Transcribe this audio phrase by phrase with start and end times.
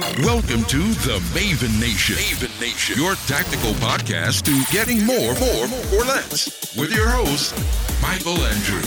[0.00, 2.16] Welcome to the Maven Nation.
[2.16, 6.74] Maven Nation, your tactical podcast to getting more, more, or less.
[6.74, 7.54] With your host,
[8.00, 8.80] Michael Andrew.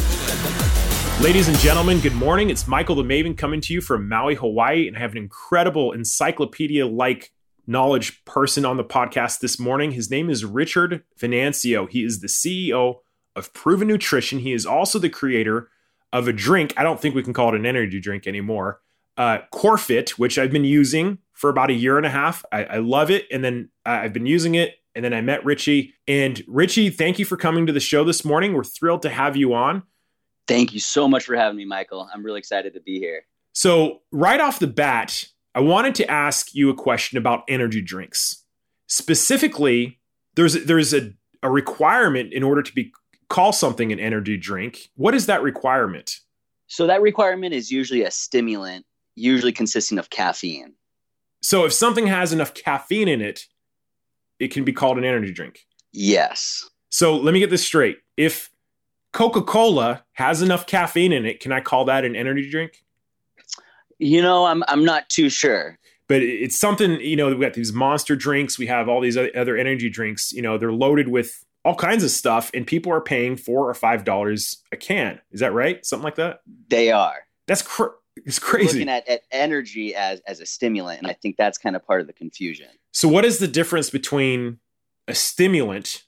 [1.24, 2.50] Ladies and gentlemen, good morning.
[2.50, 5.92] It's Michael the Maven coming to you from Maui, Hawaii, and I have an incredible
[5.92, 7.32] encyclopedia like
[7.68, 9.92] knowledge person on the podcast this morning.
[9.92, 11.88] His name is Richard Venancio.
[11.88, 13.02] He is the CEO
[13.36, 14.40] of Proven Nutrition.
[14.40, 15.70] He is also the creator
[16.12, 16.74] of a drink.
[16.76, 18.80] I don't think we can call it an energy drink anymore.
[19.18, 22.44] Uh, CoreFit, which I've been using for about a year and a half.
[22.52, 23.26] I, I love it.
[23.32, 24.76] And then uh, I've been using it.
[24.96, 25.94] And then I met Richie.
[26.08, 28.54] And Richie, thank you for coming to the show this morning.
[28.54, 29.84] We're thrilled to have you on.
[30.48, 32.10] Thank you so much for having me, Michael.
[32.14, 33.26] I'm really excited to be here.
[33.54, 35.26] So, right off the bat,
[35.56, 38.44] I wanted to ask you a question about energy drinks.
[38.88, 40.00] Specifically,
[40.36, 42.92] there's there's a, a requirement in order to be
[43.30, 44.90] call something an energy drink.
[44.96, 46.20] What is that requirement?
[46.68, 50.74] So that requirement is usually a stimulant, usually consisting of caffeine.
[51.42, 53.48] So if something has enough caffeine in it,
[54.40, 55.66] it can be called an energy drink.
[55.92, 56.70] Yes.
[56.90, 58.00] So let me get this straight.
[58.18, 58.50] If
[59.12, 62.84] Coca-Cola has enough caffeine in it, can I call that an energy drink?
[64.00, 65.78] You know, I'm I'm not too sure.
[66.08, 69.56] But it's something, you know, we got these monster drinks, we have all these other
[69.56, 73.38] energy drinks, you know, they're loaded with all kinds of stuff and people are paying
[73.38, 75.22] 4 or 5 dollars a can.
[75.32, 75.86] Is that right?
[75.86, 76.42] Something like that?
[76.68, 77.26] They are.
[77.48, 78.80] That's cr- it's crazy.
[78.80, 82.02] Looking at, at energy as as a stimulant and I think that's kind of part
[82.02, 82.68] of the confusion.
[82.92, 84.60] So what is the difference between
[85.08, 86.04] a stimulant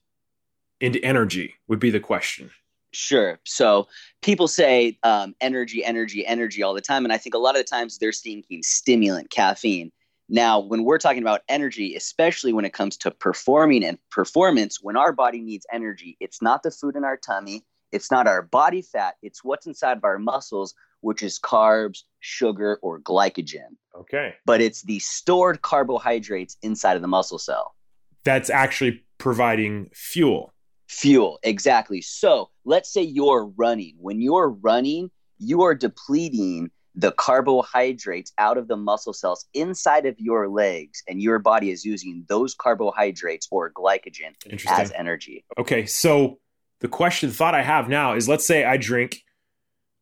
[0.81, 2.51] and energy would be the question.
[2.91, 3.39] Sure.
[3.43, 3.87] So
[4.21, 7.03] people say um, energy, energy, energy all the time.
[7.03, 9.91] And I think a lot of the times they're thinking stimulant, caffeine.
[10.29, 14.97] Now, when we're talking about energy, especially when it comes to performing and performance, when
[14.97, 18.81] our body needs energy, it's not the food in our tummy, it's not our body
[18.81, 20.73] fat, it's what's inside of our muscles,
[21.05, 23.77] which is carbs, sugar, or glycogen.
[23.95, 24.33] Okay.
[24.43, 27.75] But it's the stored carbohydrates inside of the muscle cell.
[28.23, 30.51] That's actually providing fuel.
[30.87, 32.01] Fuel, exactly.
[32.01, 33.93] So let's say you're running.
[33.99, 40.15] When you're running, you are depleting the carbohydrates out of the muscle cells inside of
[40.17, 44.33] your legs, and your body is using those carbohydrates or glycogen
[44.67, 45.45] as energy.
[45.59, 46.39] Okay, so
[46.79, 49.21] the question, the thought I have now is let's say I drink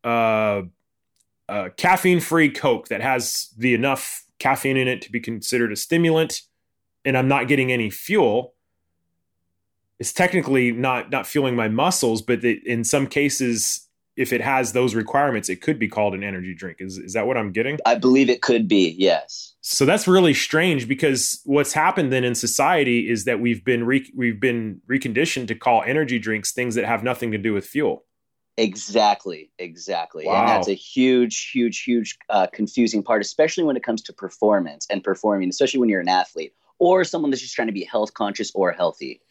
[0.04, 0.62] uh,
[1.54, 5.76] a caffeine free Coke that has the enough caffeine in it to be considered a
[5.76, 6.42] stimulant,
[7.06, 8.54] and I'm not getting any fuel
[10.04, 14.74] it's technically not not fueling my muscles, but it, in some cases, if it has
[14.74, 16.78] those requirements, it could be called an energy drink.
[16.82, 17.78] Is is that what I'm getting?
[17.86, 18.96] I believe it could be.
[18.98, 19.54] Yes.
[19.62, 24.12] So that's really strange because what's happened then in society is that we've been re-
[24.14, 28.04] we've been reconditioned to call energy drinks things that have nothing to do with fuel.
[28.58, 30.40] Exactly, exactly, wow.
[30.40, 34.86] and that's a huge, huge, huge uh, confusing part, especially when it comes to performance
[34.92, 38.14] and performing, especially when you're an athlete or someone that's just trying to be health
[38.14, 39.22] conscious or healthy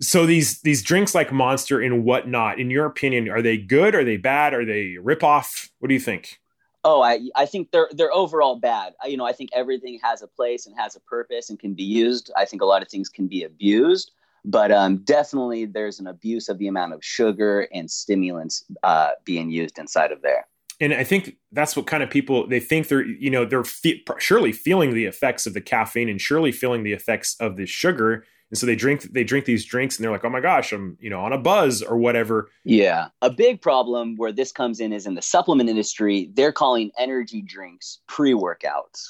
[0.00, 3.94] so these these drinks like Monster and whatnot, in your opinion, are they good?
[3.94, 4.54] Are they bad?
[4.54, 5.70] Are they rip off?
[5.78, 6.40] What do you think?
[6.82, 8.94] Oh, I I think they're they're overall bad.
[9.06, 11.84] You know, I think everything has a place and has a purpose and can be
[11.84, 12.30] used.
[12.36, 14.10] I think a lot of things can be abused,
[14.44, 19.50] but um, definitely there's an abuse of the amount of sugar and stimulants uh, being
[19.50, 20.46] used inside of there.
[20.80, 24.02] And I think that's what kind of people they think they're you know they're fe-
[24.18, 28.26] surely feeling the effects of the caffeine and surely feeling the effects of the sugar.
[28.50, 30.98] And so they drink they drink these drinks and they're like oh my gosh i'm
[31.00, 32.50] you know on a buzz or whatever.
[32.64, 33.08] Yeah.
[33.22, 37.40] A big problem where this comes in is in the supplement industry they're calling energy
[37.40, 39.06] drinks pre-workouts.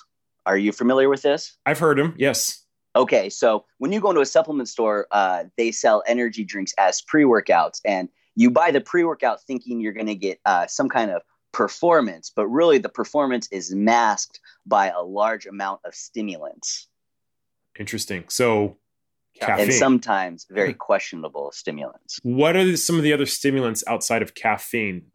[0.46, 1.56] Are you familiar with this?
[1.64, 2.63] I've heard them yes
[2.96, 7.02] okay so when you go into a supplement store uh, they sell energy drinks as
[7.02, 11.22] pre-workouts and you buy the pre-workout thinking you're going to get uh, some kind of
[11.52, 16.88] performance but really the performance is masked by a large amount of stimulants
[17.78, 18.76] interesting so
[19.40, 19.64] Caffeine.
[19.64, 22.20] and sometimes very questionable stimulants.
[22.22, 25.06] What are some of the other stimulants outside of caffeine?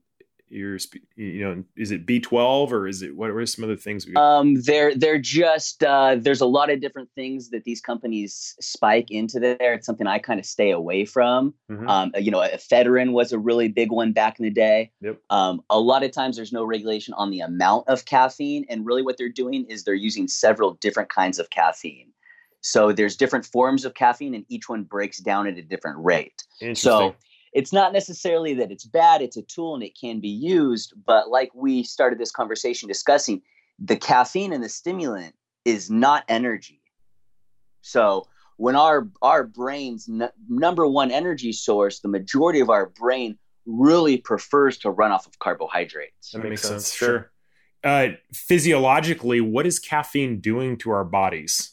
[0.50, 0.78] You're,
[1.16, 4.06] you know, is it B12 or is it what are some other things?
[4.06, 8.56] We- um, they're they're just uh, there's a lot of different things that these companies
[8.60, 9.74] spike into there.
[9.74, 11.54] It's something I kind of stay away from.
[11.70, 11.90] Mm-hmm.
[11.90, 14.92] Um, you know, ephedrine was a really big one back in the day.
[15.02, 15.20] Yep.
[15.30, 19.02] Um, a lot of times there's no regulation on the amount of caffeine, and really
[19.02, 22.12] what they're doing is they're using several different kinds of caffeine.
[22.62, 26.44] So there's different forms of caffeine, and each one breaks down at a different rate.
[26.74, 27.16] So
[27.54, 30.94] it's not necessarily that it's bad; it's a tool and it can be used.
[31.06, 33.42] But like we started this conversation discussing,
[33.80, 35.36] the caffeine and the stimulant
[35.66, 36.82] is not energy.
[37.82, 43.38] So when our our brain's n- number one energy source, the majority of our brain
[43.66, 46.32] really prefers to run off of carbohydrates.
[46.32, 46.94] That makes sense.
[46.94, 47.32] Sure.
[47.84, 51.72] uh, physiologically, what is caffeine doing to our bodies?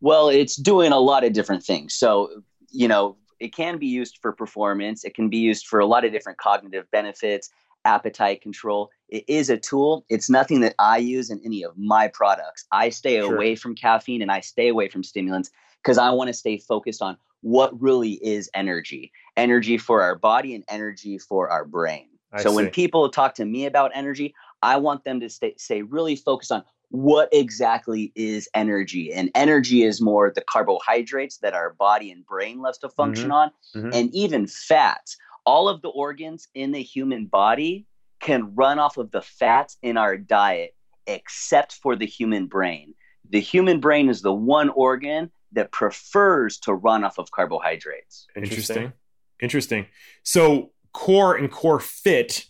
[0.00, 1.94] Well, it's doing a lot of different things.
[1.94, 5.86] So, you know, it can be used for performance, it can be used for a
[5.86, 7.50] lot of different cognitive benefits,
[7.84, 8.90] appetite control.
[9.08, 10.04] It is a tool.
[10.08, 12.66] It's nothing that I use in any of my products.
[12.72, 13.34] I stay sure.
[13.34, 15.50] away from caffeine and I stay away from stimulants
[15.82, 20.54] because I want to stay focused on what really is energy energy for our body
[20.54, 22.08] and energy for our brain.
[22.32, 22.56] I so see.
[22.56, 26.50] when people talk to me about energy, I want them to stay, stay really focused
[26.50, 29.12] on what exactly is energy.
[29.12, 33.32] And energy is more the carbohydrates that our body and brain loves to function mm-hmm.
[33.32, 33.90] on, mm-hmm.
[33.92, 35.16] and even fats.
[35.44, 37.86] All of the organs in the human body
[38.20, 40.74] can run off of the fats in our diet,
[41.06, 42.94] except for the human brain.
[43.30, 48.26] The human brain is the one organ that prefers to run off of carbohydrates.
[48.36, 48.92] Interesting.
[49.40, 49.86] Interesting.
[50.22, 52.46] So core and core fit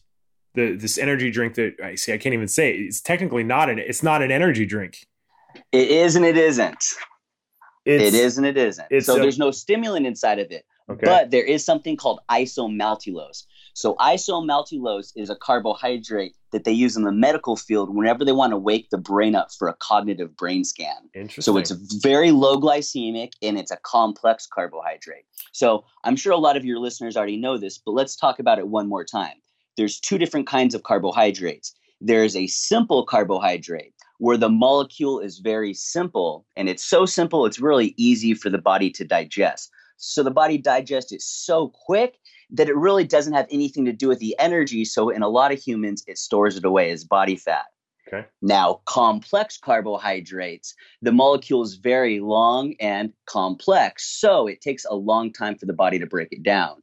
[0.57, 2.81] the this energy drink that I see I can't even say it.
[2.81, 5.07] it's technically not an it's not an energy drink.
[5.73, 6.85] It is and it isn't.
[7.85, 8.89] It's, it is and it isn't.
[9.03, 10.65] So a, there's no stimulant inside of it.
[10.89, 11.05] Okay.
[11.05, 13.45] But there is something called isomaltulose.
[13.75, 18.53] So isomaltulose is a carbohydrate that they use in the medical field whenever they want
[18.53, 20.97] to wake the brain up for a cognitive brain scan.
[21.15, 21.43] Interesting.
[21.43, 21.73] So it's
[22.03, 25.25] very low glycemic and it's a complex carbohydrate.
[25.53, 28.59] So I'm sure a lot of your listeners already know this, but let's talk about
[28.59, 29.35] it one more time.
[29.77, 31.75] There's two different kinds of carbohydrates.
[32.01, 37.61] There's a simple carbohydrate where the molecule is very simple and it's so simple it's
[37.61, 39.71] really easy for the body to digest.
[39.99, 42.19] So the body digests it so quick
[42.51, 44.85] that it really doesn't have anything to do with the energy.
[44.85, 47.65] So in a lot of humans, it stores it away as body fat.
[48.09, 48.25] Okay.
[48.41, 54.21] Now, complex carbohydrates, the molecule is very long and complex.
[54.21, 56.83] So it takes a long time for the body to break it down.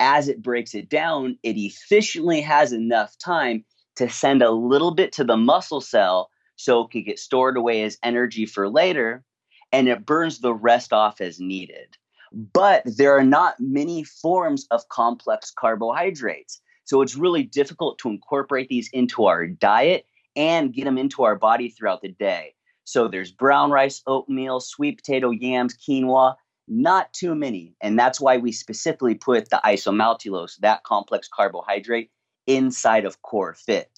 [0.00, 3.64] As it breaks it down, it efficiently has enough time
[3.96, 7.82] to send a little bit to the muscle cell so it can get stored away
[7.82, 9.24] as energy for later,
[9.72, 11.96] and it burns the rest off as needed.
[12.32, 16.60] But there are not many forms of complex carbohydrates.
[16.84, 20.06] So it's really difficult to incorporate these into our diet
[20.36, 22.54] and get them into our body throughout the day.
[22.84, 26.34] So there's brown rice, oatmeal, sweet potato, yams, quinoa,
[26.68, 27.74] not too many.
[27.80, 32.10] And that's why we specifically put the isomaltulose, that complex carbohydrate,
[32.46, 33.90] inside of Core Fit.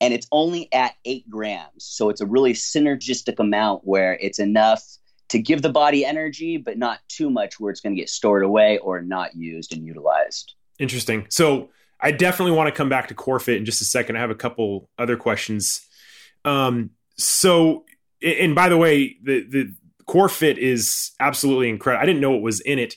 [0.00, 1.84] And it's only at eight grams.
[1.84, 4.82] So it's a really synergistic amount where it's enough
[5.28, 8.42] to give the body energy, but not too much where it's going to get stored
[8.42, 10.54] away or not used and utilized.
[10.78, 11.26] Interesting.
[11.30, 11.70] So
[12.00, 14.16] I definitely want to come back to Core Fit in just a second.
[14.16, 15.86] I have a couple other questions.
[16.44, 17.84] Um, so,
[18.22, 19.74] and by the way, the the
[20.06, 22.02] CoreFit is absolutely incredible.
[22.02, 22.96] I didn't know what was in it.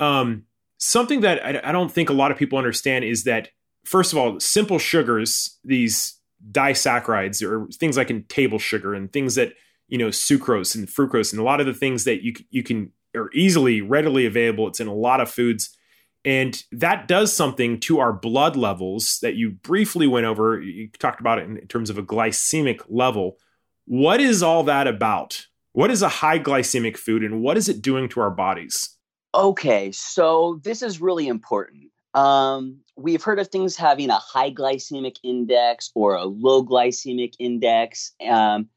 [0.00, 0.44] Um,
[0.78, 3.48] something that I, I don't think a lot of people understand is that
[3.84, 6.16] first of all, simple sugars, these
[6.50, 9.54] disaccharides or things like in table sugar and things that
[9.88, 12.92] you know sucrose and fructose and a lot of the things that you you can
[13.14, 15.76] are easily readily available it's in a lot of foods
[16.24, 21.20] and that does something to our blood levels that you briefly went over you talked
[21.20, 23.38] about it in terms of a glycemic level
[23.86, 27.82] what is all that about what is a high glycemic food and what is it
[27.82, 28.96] doing to our bodies
[29.34, 31.84] okay so this is really important
[32.14, 38.12] um, we've heard of things having a high glycemic index or a low glycemic index
[38.26, 38.68] um,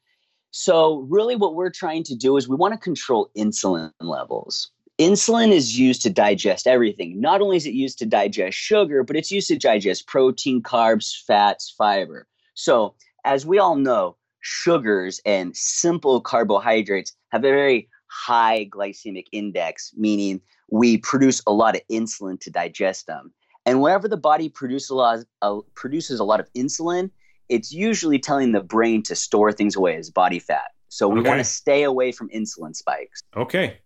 [0.51, 4.71] so, really, what we're trying to do is we want to control insulin levels.
[4.97, 7.21] Insulin is used to digest everything.
[7.21, 11.15] Not only is it used to digest sugar, but it's used to digest protein, carbs,
[11.25, 12.27] fats, fiber.
[12.55, 19.91] So, as we all know, sugars and simple carbohydrates have a very high glycemic index,
[19.95, 20.41] meaning
[20.71, 23.33] we produce a lot of insulin to digest them.
[23.65, 27.11] And whenever the body produces a lot, uh, produces a lot of insulin,
[27.49, 30.71] it's usually telling the brain to store things away as body fat.
[30.87, 31.29] So we okay.
[31.29, 33.21] want to stay away from insulin spikes.
[33.35, 33.77] Okay.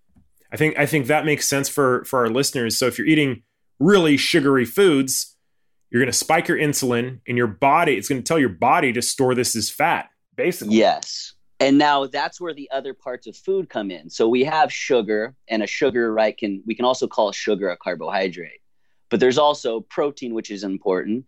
[0.51, 2.77] I think I think that makes sense for for our listeners.
[2.77, 3.43] So if you're eating
[3.79, 5.35] really sugary foods,
[5.89, 7.95] you're going to spike your insulin and your body.
[7.95, 10.75] It's going to tell your body to store this as fat, basically.
[10.75, 11.33] Yes.
[11.59, 14.09] And now that's where the other parts of food come in.
[14.09, 17.77] So we have sugar, and a sugar, right, can we can also call sugar a
[17.77, 18.61] carbohydrate.
[19.09, 21.25] But there's also protein, which is important.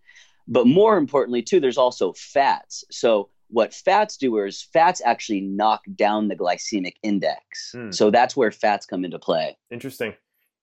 [0.47, 2.83] But more importantly, too, there's also fats.
[2.91, 7.71] So what fats do is fats actually knock down the glycemic index.
[7.71, 7.91] Hmm.
[7.91, 9.57] So that's where fats come into play.
[9.71, 10.13] Interesting.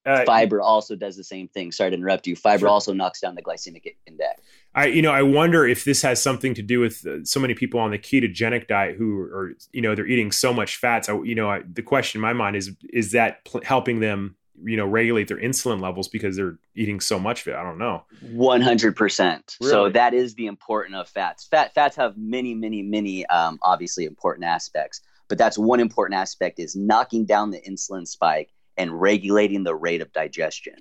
[0.04, 1.70] Uh, Fiber also does the same thing.
[1.70, 2.34] Sorry to interrupt you.
[2.34, 2.68] Fiber sure.
[2.68, 4.40] also knocks down the glycemic index.
[4.74, 7.54] I, you know, I wonder if this has something to do with uh, so many
[7.54, 11.08] people on the ketogenic diet who are, you know, they're eating so much fats.
[11.08, 14.36] I, you know, I, the question in my mind is, is that pl- helping them
[14.64, 17.56] you know regulate their insulin levels because they're eating so much of it.
[17.56, 18.04] I don't know.
[18.32, 19.56] One hundred percent.
[19.60, 21.44] So that is the important of fats.
[21.44, 26.58] Fat fats have many, many, many um, obviously important aspects, but that's one important aspect
[26.58, 30.74] is knocking down the insulin spike and regulating the rate of digestion.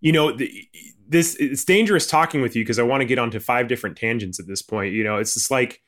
[0.00, 0.50] You know, the,
[1.08, 4.38] this it's dangerous talking with you because I want to get onto five different tangents
[4.38, 4.92] at this point.
[4.92, 5.80] You know, it's just like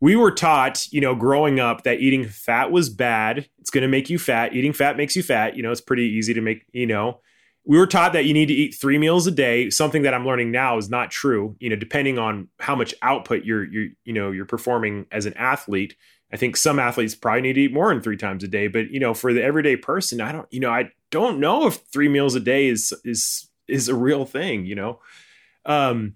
[0.00, 3.48] we were taught, you know, growing up that eating fat was bad.
[3.58, 4.54] It's going to make you fat.
[4.54, 5.56] Eating fat makes you fat.
[5.56, 7.20] You know, it's pretty easy to make, you know.
[7.68, 9.70] We were taught that you need to eat 3 meals a day.
[9.70, 13.44] Something that I'm learning now is not true, you know, depending on how much output
[13.44, 15.96] you're you're you know, you're performing as an athlete.
[16.32, 18.90] I think some athletes probably need to eat more than 3 times a day, but
[18.90, 22.08] you know, for the everyday person, I don't, you know, I don't know if 3
[22.08, 25.00] meals a day is is is a real thing, you know.
[25.64, 26.14] Um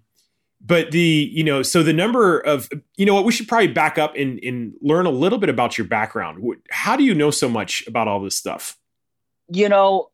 [0.61, 3.99] but the you know so the number of you know what we should probably back
[3.99, 6.43] up and, and learn a little bit about your background.
[6.71, 8.77] How do you know so much about all this stuff?
[9.49, 10.11] You know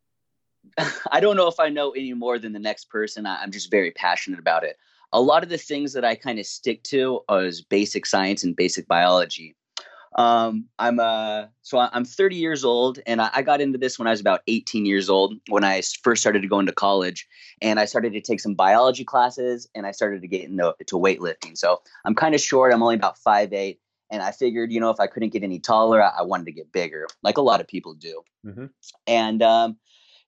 [1.11, 3.27] i don't know if i know any more than the next person.
[3.27, 4.77] I'm just very passionate about it.
[5.13, 8.55] A lot of the things that i kind of stick to is basic science and
[8.55, 9.57] basic biology
[10.15, 14.07] um, I'm uh, so I'm 30 years old, and I, I, got into this when
[14.09, 17.27] I was about 18 years old when I first started to go into college,
[17.61, 20.97] and I started to take some biology classes, and I started to get into to
[20.97, 21.57] weightlifting.
[21.57, 22.73] So I'm kind of short.
[22.73, 25.59] I'm only about five eight, and I figured, you know, if I couldn't get any
[25.59, 28.23] taller, I, I wanted to get bigger, like a lot of people do.
[28.47, 28.67] Mm-hmm.
[29.07, 29.77] And um,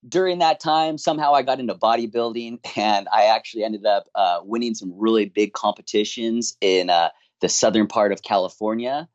[0.06, 4.74] during that time, somehow I got into bodybuilding, and I actually ended up uh, winning
[4.74, 9.08] some really big competitions in uh, the southern part of California.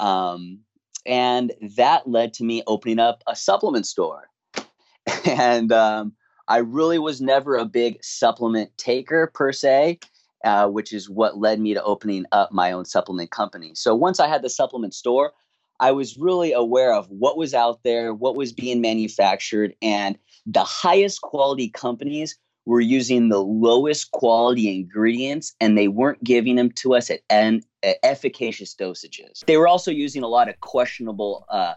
[0.00, 0.60] Um,
[1.06, 4.28] and that led to me opening up a supplement store.
[5.24, 6.12] and um,
[6.48, 10.00] I really was never a big supplement taker per se,
[10.44, 13.72] uh, which is what led me to opening up my own supplement company.
[13.74, 15.32] So once I had the supplement store,
[15.80, 20.64] I was really aware of what was out there, what was being manufactured, and the
[20.64, 22.36] highest quality companies
[22.68, 27.62] were using the lowest quality ingredients and they weren't giving them to us at, en-
[27.82, 29.42] at efficacious dosages.
[29.46, 31.74] They were also using a lot of questionable uh,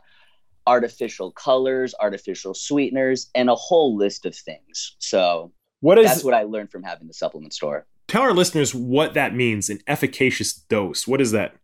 [0.67, 4.97] artificial colors, artificial sweeteners, and a whole list of things.
[4.99, 7.85] So what is, that's what I learned from having the supplement store.
[8.09, 11.07] Tell our listeners what that means an efficacious dose.
[11.07, 11.55] What is that?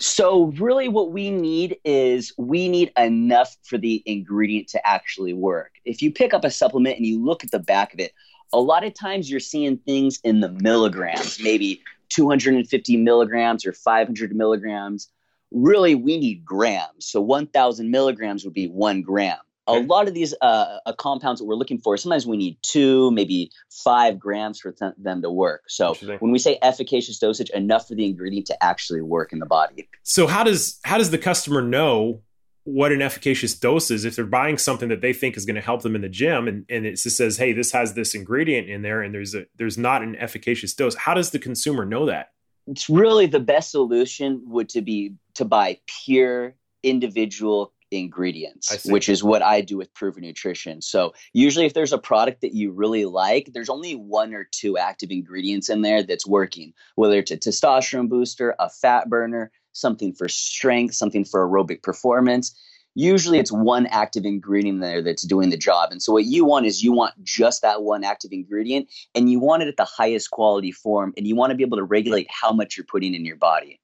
[0.00, 5.74] So, really, what we need is we need enough for the ingredient to actually work.
[5.84, 8.12] If you pick up a supplement and you look at the back of it,
[8.54, 14.34] a lot of times you're seeing things in the milligrams, maybe 250 milligrams or 500
[14.34, 15.08] milligrams.
[15.50, 17.06] Really, we need grams.
[17.06, 19.38] So 1,000 milligrams would be one gram.
[19.66, 23.10] A lot of these uh, uh, compounds that we're looking for, sometimes we need two,
[23.12, 25.62] maybe five grams for th- them to work.
[25.68, 29.46] So when we say efficacious dosage, enough for the ingredient to actually work in the
[29.46, 29.88] body.
[30.02, 32.20] So how does how does the customer know
[32.64, 35.60] what an efficacious dose is if they're buying something that they think is going to
[35.60, 38.68] help them in the gym and, and it just says hey this has this ingredient
[38.68, 42.06] in there and there's a there's not an efficacious dose how does the consumer know
[42.06, 42.30] that?
[42.66, 49.22] It's really the best solution would to be to buy pure individual ingredients which is
[49.22, 50.82] what i do with proven nutrition.
[50.82, 54.78] So usually if there's a product that you really like there's only one or two
[54.78, 60.14] active ingredients in there that's working whether it's a testosterone booster a fat burner something
[60.14, 62.58] for strength, something for aerobic performance.
[62.94, 65.90] Usually it's one active ingredient there that's doing the job.
[65.90, 69.40] And so what you want is you want just that one active ingredient and you
[69.40, 72.28] want it at the highest quality form and you want to be able to regulate
[72.30, 73.80] how much you're putting in your body.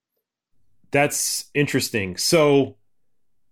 [0.92, 2.16] That's interesting.
[2.16, 2.76] So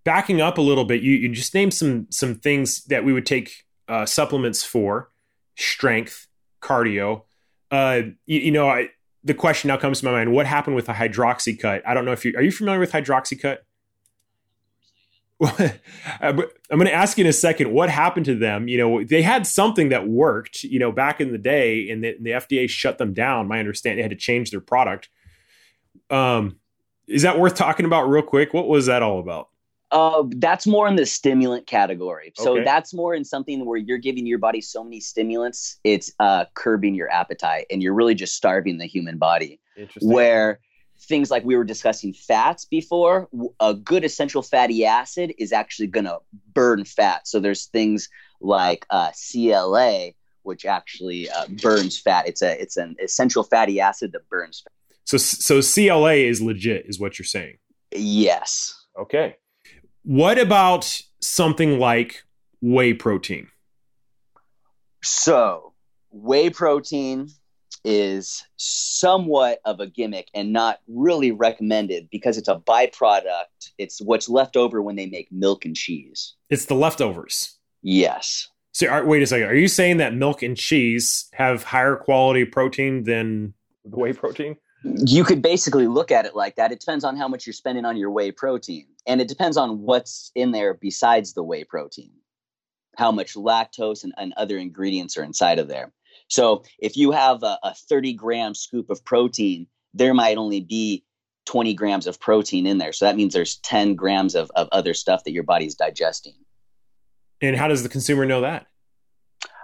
[0.04, 3.26] backing up a little bit, you, you just named some some things that we would
[3.26, 5.10] take uh, supplements for
[5.56, 6.28] strength,
[6.62, 7.22] cardio.
[7.70, 8.90] Uh, you, you know, I,
[9.28, 11.82] the question now comes to my mind: What happened with the Hydroxycut?
[11.86, 13.58] I don't know if you are you familiar with Hydroxycut.
[16.20, 18.66] I'm going to ask you in a second what happened to them.
[18.66, 22.16] You know, they had something that worked, you know, back in the day, and the,
[22.20, 23.46] the FDA shut them down.
[23.46, 25.08] My understanding, they had to change their product.
[26.10, 26.56] Um,
[27.06, 28.52] is that worth talking about real quick?
[28.52, 29.48] What was that all about?
[29.90, 32.32] Uh, that's more in the stimulant category.
[32.36, 32.64] So okay.
[32.64, 36.94] that's more in something where you're giving your body so many stimulants, it's uh, curbing
[36.94, 39.60] your appetite, and you're really just starving the human body.
[40.00, 40.60] Where
[41.00, 43.28] things like we were discussing fats before,
[43.60, 46.18] a good essential fatty acid is actually going to
[46.52, 47.26] burn fat.
[47.26, 48.08] So there's things
[48.40, 50.10] like uh, CLA,
[50.42, 52.26] which actually uh, burns fat.
[52.28, 54.72] It's a it's an essential fatty acid that burns fat.
[55.04, 57.58] So so CLA is legit, is what you're saying.
[57.92, 58.74] Yes.
[58.98, 59.36] Okay.
[60.08, 62.24] What about something like
[62.62, 63.48] whey protein?
[65.02, 65.74] So,
[66.10, 67.28] whey protein
[67.84, 73.72] is somewhat of a gimmick and not really recommended because it's a byproduct.
[73.76, 76.36] It's what's left over when they make milk and cheese.
[76.48, 77.58] It's the leftovers.
[77.82, 78.48] Yes.
[78.72, 79.48] So are, wait a second.
[79.48, 83.52] Are you saying that milk and cheese have higher quality protein than
[83.84, 84.56] the whey protein?
[84.84, 86.70] You could basically look at it like that.
[86.70, 89.82] It depends on how much you're spending on your whey protein, and it depends on
[89.82, 92.12] what's in there besides the whey protein,
[92.96, 95.92] how much lactose and, and other ingredients are inside of there.
[96.28, 101.04] So if you have a, a 30 gram scoop of protein, there might only be
[101.46, 102.92] 20 grams of protein in there.
[102.92, 106.34] So that means there's 10 grams of, of other stuff that your body's digesting.
[107.40, 108.66] And how does the consumer know that?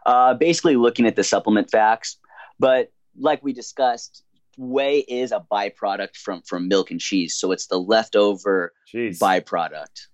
[0.06, 2.16] Uh, basically, looking at the supplement facts.
[2.58, 4.23] But like we discussed,
[4.56, 9.18] whey is a byproduct from from milk and cheese, so it's the leftover Jeez.
[9.18, 10.08] byproduct.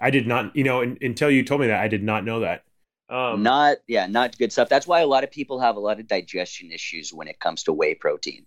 [0.00, 2.40] I did not, you know, in, until you told me that, I did not know
[2.40, 2.64] that.
[3.08, 4.68] Um, not, yeah, not good stuff.
[4.68, 7.62] That's why a lot of people have a lot of digestion issues when it comes
[7.64, 8.46] to whey protein.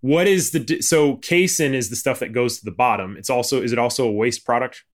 [0.00, 3.16] What is the so casein is the stuff that goes to the bottom?
[3.16, 4.84] It's also is it also a waste product?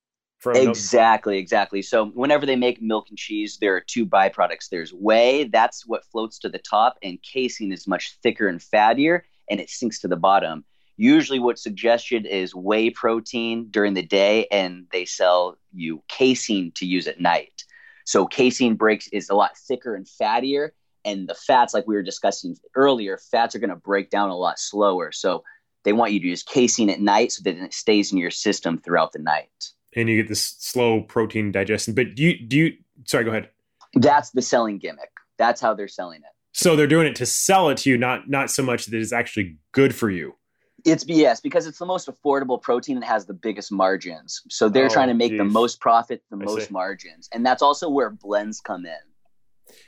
[0.51, 1.83] exactly, exactly.
[1.83, 4.69] So whenever they make milk and cheese, there are two byproducts.
[4.71, 9.23] There's whey, that's what floats to the top, and casein is much thicker and fattier,
[9.53, 10.65] and it sinks to the bottom.
[10.97, 16.87] Usually, what's suggested is whey protein during the day, and they sell you casein to
[16.87, 17.65] use at night.
[18.05, 20.71] So casein breaks is a lot thicker and fattier,
[21.05, 24.37] and the fats, like we were discussing earlier, fats are going to break down a
[24.37, 25.13] lot slower.
[25.13, 25.45] So
[25.85, 28.79] they want you to use casein at night so that it stays in your system
[28.79, 31.95] throughout the night and you get this slow protein digestion.
[31.95, 32.73] But do you do you
[33.05, 33.51] sorry, go ahead.
[33.95, 35.11] That's the selling gimmick.
[35.39, 36.31] That's how they're selling it.
[36.53, 39.13] So they're doing it to sell it to you, not not so much that it's
[39.13, 40.37] actually good for you.
[40.85, 44.43] It's BS because it's the most affordable protein and has the biggest margins.
[44.51, 45.39] So they're oh, trying to make geez.
[45.39, 46.73] the most profit, the I most see.
[46.73, 47.29] margins.
[47.33, 48.99] And that's also where blends come in.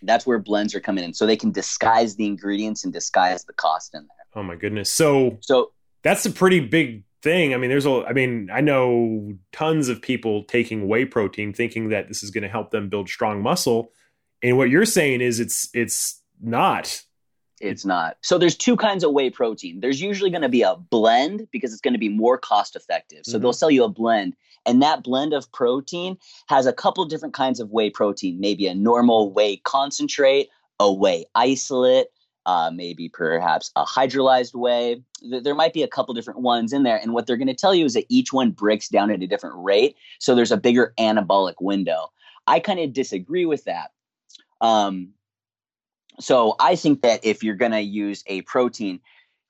[0.03, 1.13] That's where blends are coming in.
[1.13, 4.41] So they can disguise the ingredients and disguise the cost in there.
[4.41, 4.93] Oh my goodness.
[4.93, 5.73] So so
[6.05, 7.55] that's a pretty big thing.
[7.55, 11.89] I mean, there's a, I mean, I know tons of people taking whey protein thinking
[11.89, 13.91] that this is going to help them build strong muscle.
[14.43, 17.03] And what you're saying is it's, it's not.
[17.61, 18.19] It's not.
[18.21, 19.81] So there's two kinds of whey protein.
[19.81, 23.21] There's usually going to be a blend because it's going to be more cost effective.
[23.25, 23.43] So mm-hmm.
[23.43, 24.35] they'll sell you a blend.
[24.67, 28.75] And that blend of protein has a couple different kinds of whey protein, maybe a
[28.75, 30.49] normal whey concentrate,
[30.81, 32.09] a whey isolate,
[32.47, 35.03] uh, maybe perhaps a hydrolyzed whey.
[35.23, 36.99] There might be a couple different ones in there.
[36.99, 39.27] And what they're going to tell you is that each one breaks down at a
[39.27, 39.97] different rate.
[40.19, 42.11] So there's a bigger anabolic window.
[42.47, 43.93] I kind of disagree with that.
[44.61, 45.11] Um,
[46.21, 49.01] so I think that if you're going to use a protein,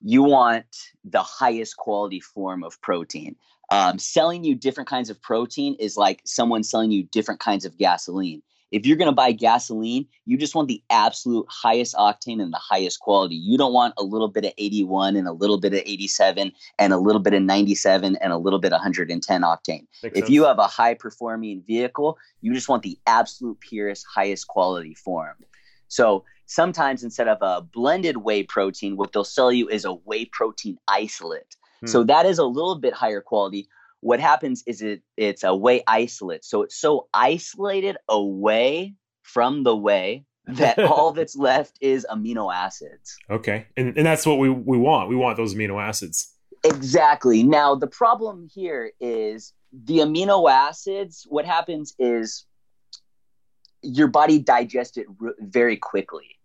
[0.01, 0.67] you want
[1.05, 3.37] the highest quality form of protein.
[3.71, 7.79] Um, selling you different kinds of protein is like someone selling you different kinds of
[7.79, 8.43] gasoline
[8.75, 12.59] if you're going to buy gasoline, you just want the absolute highest octane and the
[12.59, 13.37] highest quality.
[13.37, 16.51] You don't want a little bit of 81 and a little bit of 87
[16.81, 19.67] and a little bit of 97 and a little bit of 110 octane.
[19.69, 20.29] Makes if sense.
[20.29, 25.37] you have a high performing vehicle, you just want the absolute purest, highest quality form.
[25.87, 30.25] So sometimes instead of a blended whey protein, what they'll sell you is a whey
[30.27, 31.57] protein isolate.
[31.81, 31.87] Hmm.
[31.87, 33.69] So that is a little bit higher quality
[34.05, 36.45] what happens is it it's a whey isolate.
[36.45, 43.17] So it's so isolated away from the whey that all that's left is amino acids.
[43.31, 43.67] Okay.
[43.79, 45.09] And and that's what we we want.
[45.09, 46.35] We want those amino acids.
[46.65, 47.43] Exactly.
[47.43, 52.45] Now the problem here is the amino acids what happens is
[53.85, 56.39] your body digests it r- very quickly.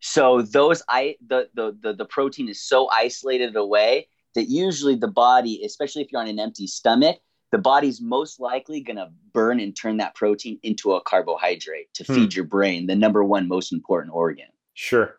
[0.00, 5.08] So those I the, the the the protein is so isolated away that usually the
[5.08, 7.18] body, especially if you're on an empty stomach,
[7.50, 12.04] the body's most likely going to burn and turn that protein into a carbohydrate to
[12.04, 12.14] hmm.
[12.14, 14.46] feed your brain, the number one most important organ.
[14.74, 15.18] Sure.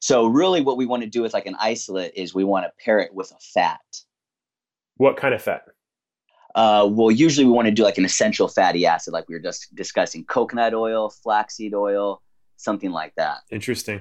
[0.00, 2.84] So, really, what we want to do with like an isolate is we want to
[2.84, 3.80] pair it with a fat.
[4.98, 5.62] What kind of fat?
[6.56, 9.40] Uh, well, usually we want to do like an essential fatty acid, like we were
[9.40, 12.22] just discussing coconut oil, flaxseed oil,
[12.56, 13.40] something like that.
[13.50, 14.00] Interesting.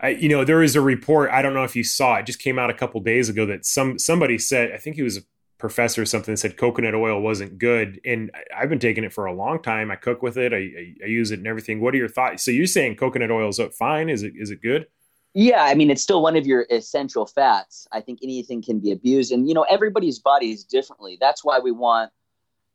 [0.00, 1.30] I, you know, there is a report.
[1.30, 2.26] I don't know if you saw it.
[2.26, 4.72] Just came out a couple days ago that some somebody said.
[4.72, 5.20] I think he was a
[5.58, 6.34] professor or something.
[6.36, 9.92] Said coconut oil wasn't good, and I've been taking it for a long time.
[9.92, 10.52] I cook with it.
[10.52, 11.80] I, I, I use it and everything.
[11.80, 12.44] What are your thoughts?
[12.44, 14.08] So you're saying coconut oil is fine?
[14.08, 14.86] Is it is it good?
[15.34, 17.88] Yeah, I mean, it's still one of your essential fats.
[17.90, 21.18] I think anything can be abused, and you know, everybody's body is differently.
[21.20, 22.12] That's why we want,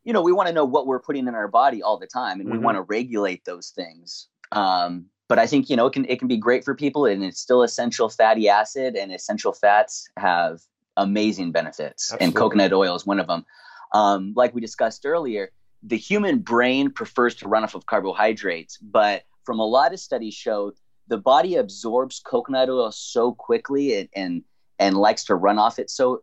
[0.03, 2.41] you know, we want to know what we're putting in our body all the time,
[2.41, 2.57] and mm-hmm.
[2.57, 4.27] we want to regulate those things.
[4.51, 7.23] Um, but I think you know it can it can be great for people, and
[7.23, 10.59] it's still essential fatty acid, and essential fats have
[10.97, 12.25] amazing benefits, Absolutely.
[12.25, 13.45] and coconut oil is one of them.
[13.93, 19.23] Um, like we discussed earlier, the human brain prefers to run off of carbohydrates, but
[19.43, 20.73] from a lot of studies show
[21.09, 24.43] the body absorbs coconut oil so quickly and and,
[24.79, 26.21] and likes to run off it so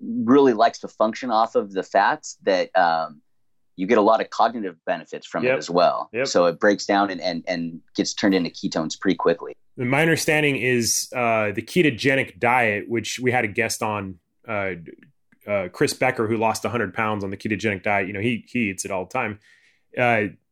[0.00, 3.22] really likes to function off of the fats that um,
[3.76, 5.54] you get a lot of cognitive benefits from Yep.
[5.54, 6.10] it as well.
[6.12, 6.26] Yep.
[6.26, 9.56] So it breaks down and, and, and gets turned into ketones pretty quickly.
[9.76, 14.74] My understanding is uh, the ketogenic diet, which we had a guest on, uh,
[15.46, 18.06] uh, Chris Becker, who lost 100 pounds on the ketogenic diet.
[18.06, 19.40] You know, he he eats it all the time.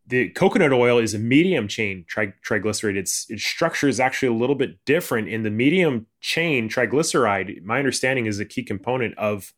[0.06, 2.96] The coconut oil is a medium chain tri- triglyceride.
[2.96, 5.28] Its its structure is actually a little bit different.
[5.28, 9.52] In the medium chain triglyceride, my understanding is a key component of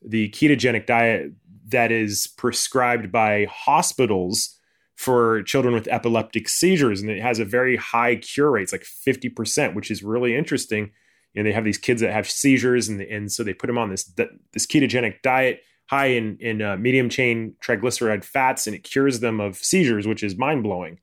[0.00, 1.32] the ketogenic diet
[1.68, 4.56] that is prescribed by hospitals
[4.96, 8.84] for children with epileptic seizures, and it has a very high cure rate, it's like
[8.84, 10.90] fifty percent, which is really interesting.
[11.34, 13.78] You know, they have these kids that have seizures, and and so they put them
[13.78, 14.04] on this
[14.52, 19.40] this ketogenic diet high in in uh, medium chain triglyceride fats, and it cures them
[19.40, 21.00] of seizures, which is mind blowing.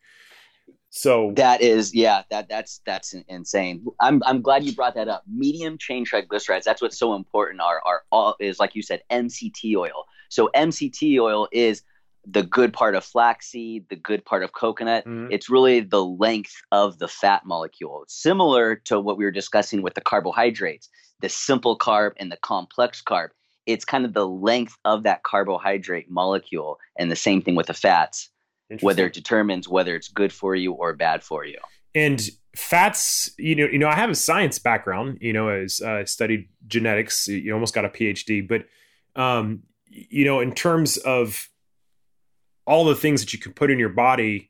[0.90, 3.86] So That is, yeah, that that's that's insane.
[4.00, 5.24] I'm I'm glad you brought that up.
[5.28, 6.64] Medium chain triglycerides.
[6.64, 7.60] That's what's so important.
[7.60, 10.06] Are are all is like you said, MCT oil.
[10.30, 11.84] So MCT oil is
[12.28, 15.06] the good part of flaxseed, the good part of coconut.
[15.06, 15.28] Mhm.
[15.32, 19.96] It's really the length of the fat molecule, similar to what we were discussing with
[19.96, 23.30] the carbohydrates, the simple carb and the complex carb.
[23.66, 27.74] It's kind of the length of that carbohydrate molecule, and the same thing with the
[27.74, 28.30] fats
[28.82, 31.58] whether it determines whether it's good for you or bad for you.
[31.94, 36.06] and fats you know you know i have a science background you know as uh,
[36.06, 38.66] studied genetics you almost got a phd but
[39.22, 41.50] um you know in terms of
[42.66, 44.50] all the things that you can put in your body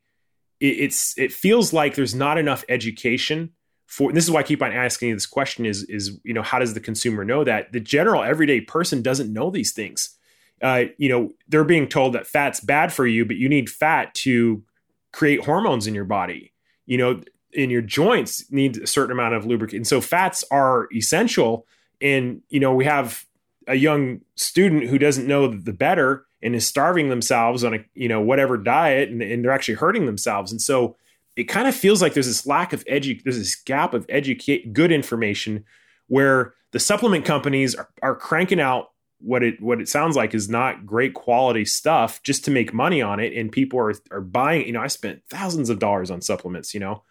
[0.60, 3.50] it, it's it feels like there's not enough education
[3.86, 6.60] for this is why i keep on asking this question is is you know how
[6.60, 7.72] does the consumer know that?
[7.72, 10.18] The general everyday person doesn't know these things.
[10.62, 14.14] Uh, you know they're being told that fat's bad for you but you need fat
[14.16, 14.64] to
[15.12, 16.54] create hormones in your body.
[16.86, 17.22] You know
[17.52, 19.78] in your joints need a certain amount of lubricant.
[19.78, 21.66] And so fats are essential.
[22.02, 23.26] And you know we have
[23.68, 28.08] a young student who doesn't know the better and is starving themselves on a you
[28.08, 30.52] know whatever diet and, and they're actually hurting themselves.
[30.52, 30.96] And so
[31.36, 34.74] it kind of feels like there's this lack of edu there's this gap of educate
[34.74, 35.64] good information
[36.08, 40.50] where the supplement companies are, are cranking out what it what it sounds like is
[40.50, 44.66] not great quality stuff just to make money on it and people are are buying
[44.66, 47.04] you know i spent thousands of dollars on supplements you know?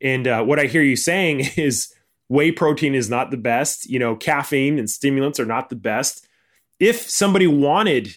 [0.00, 1.94] And uh, what i hear you saying is
[2.28, 6.26] whey protein is not the best you know caffeine and stimulants are not the best.
[6.80, 8.16] If somebody wanted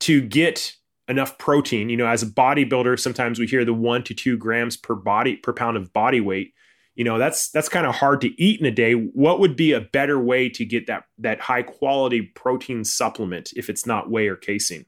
[0.00, 0.76] to get
[1.08, 4.76] enough protein you know as a bodybuilder sometimes we hear the one to two grams
[4.76, 6.52] per body per pound of body weight
[6.94, 9.72] you know that's that's kind of hard to eat in a day what would be
[9.72, 14.28] a better way to get that that high quality protein supplement if it's not whey
[14.28, 14.84] or casein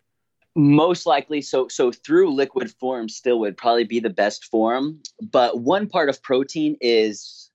[0.57, 5.01] Most likely, so so through liquid form still would probably be the best form.
[5.23, 7.51] But one part of protein is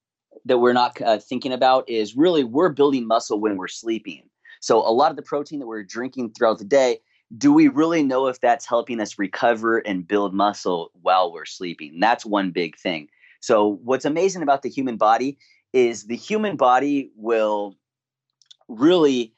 [0.46, 4.30] that we're not uh, thinking about is really we're building muscle when we're sleeping.
[4.62, 7.00] So a lot of the protein that we're drinking throughout the day,
[7.38, 12.00] do we really know if that's helping us recover and build muscle while we're sleeping?
[12.00, 13.10] That's one big thing.
[13.40, 15.38] So what's amazing about the human body
[15.74, 17.76] is the human body will
[18.68, 19.34] really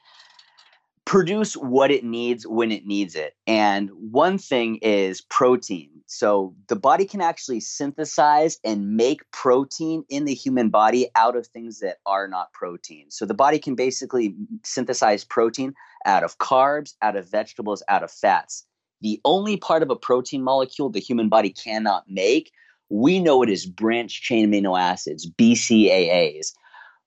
[1.04, 3.34] produce what it needs when it needs it.
[3.46, 5.97] And one thing is protein.
[6.10, 11.46] So the body can actually synthesize and make protein in the human body out of
[11.46, 13.10] things that are not protein.
[13.10, 15.74] So the body can basically synthesize protein
[16.06, 18.64] out of carbs, out of vegetables, out of fats.
[19.02, 22.52] The only part of a protein molecule the human body cannot make,
[22.88, 26.54] we know it is branched chain amino acids, BCAAs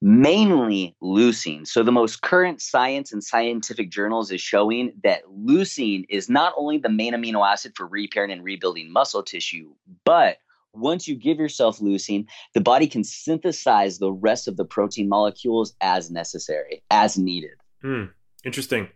[0.02, 1.68] mainly leucine.
[1.68, 6.80] So the most current science and scientific journals is showing that leucine is not only
[6.80, 10.38] the main amino acid for repairing and rebuilding muscle tissue, but
[10.74, 15.76] once you give yourself leucine, the body can synthesize the rest of the protein molecules
[15.82, 17.52] as necessary, as needed.
[17.82, 18.06] Hmm.
[18.44, 18.88] Interesting.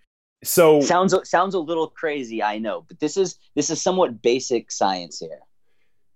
[0.43, 4.71] So Sounds sounds a little crazy, I know, but this is this is somewhat basic
[4.71, 5.39] science here.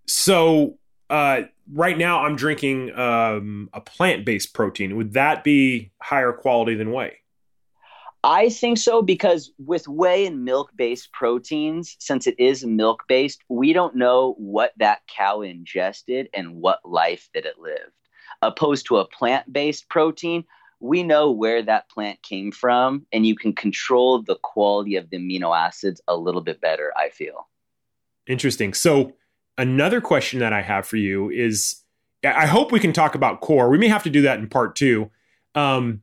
[0.08, 0.78] so
[1.10, 1.41] uh,
[1.74, 4.95] right now I'm drinking um, a plant based protein.
[4.95, 7.17] Would that be higher quality than whey?
[8.24, 13.43] I think so because with whey and milk based proteins, since it is milk based,
[13.48, 17.93] we don't know what that cow ingested and what life that it lived.
[18.41, 20.43] Opposed to a plant based protein,
[20.82, 25.17] we know where that plant came from and you can control the quality of the
[25.17, 27.48] amino acids a little bit better, I feel.
[28.28, 28.74] Interesting.
[28.74, 29.13] So
[29.60, 31.84] another question that I have for you is
[32.24, 33.69] I hope we can talk about core.
[33.69, 35.12] We may have to do that in part two.
[35.54, 36.02] Um,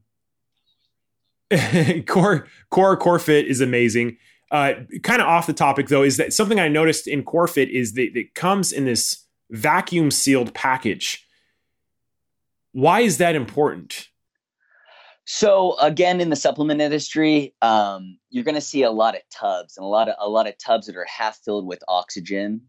[2.07, 4.19] core core core fit is amazing.
[4.51, 7.71] Uh, kind of off the topic though is that something I noticed in core fit
[7.71, 11.27] is that it comes in this vacuum sealed package.
[12.73, 14.09] Why is that important?
[15.25, 19.77] So again, in the supplement industry, um, you're going to see a lot of tubs
[19.77, 22.61] and a lot of a lot of tubs that are half filled with oxygen.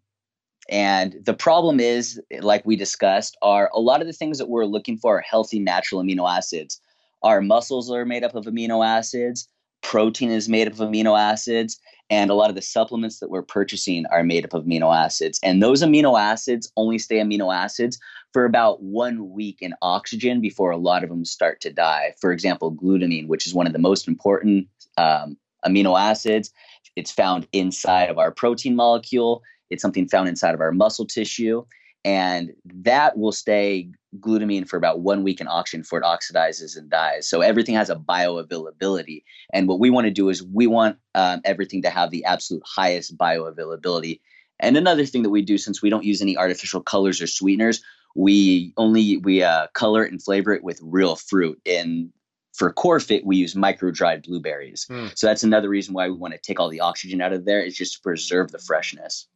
[0.69, 4.65] And the problem is, like we discussed, are a lot of the things that we're
[4.65, 6.81] looking for are healthy natural amino acids.
[7.23, 9.47] Our muscles are made up of amino acids.
[9.81, 11.79] Protein is made up of amino acids.
[12.09, 15.39] And a lot of the supplements that we're purchasing are made up of amino acids.
[15.43, 17.99] And those amino acids only stay amino acids
[18.33, 22.13] for about one week in oxygen before a lot of them start to die.
[22.19, 26.51] For example, glutamine, which is one of the most important um, amino acids,
[26.95, 29.43] it's found inside of our protein molecule.
[29.69, 31.65] It's something found inside of our muscle tissue.
[32.05, 36.89] And that will stay glutamine for about one week in oxygen before it oxidizes and
[36.89, 37.27] dies.
[37.27, 39.23] So everything has a bioavailability.
[39.53, 42.63] And what we want to do is we want um, everything to have the absolute
[42.65, 44.21] highest bioavailability.
[44.59, 47.83] And another thing that we do, since we don't use any artificial colors or sweeteners,
[48.15, 51.59] we only we uh, color it and flavor it with real fruit.
[51.65, 52.11] And
[52.53, 54.87] for core fit, we use micro dried blueberries.
[54.89, 55.15] Mm.
[55.15, 57.61] So that's another reason why we want to take all the oxygen out of there
[57.61, 59.27] is just to preserve the freshness.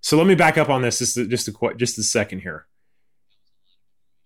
[0.00, 2.66] So let me back up on this just a, just a, just a second here.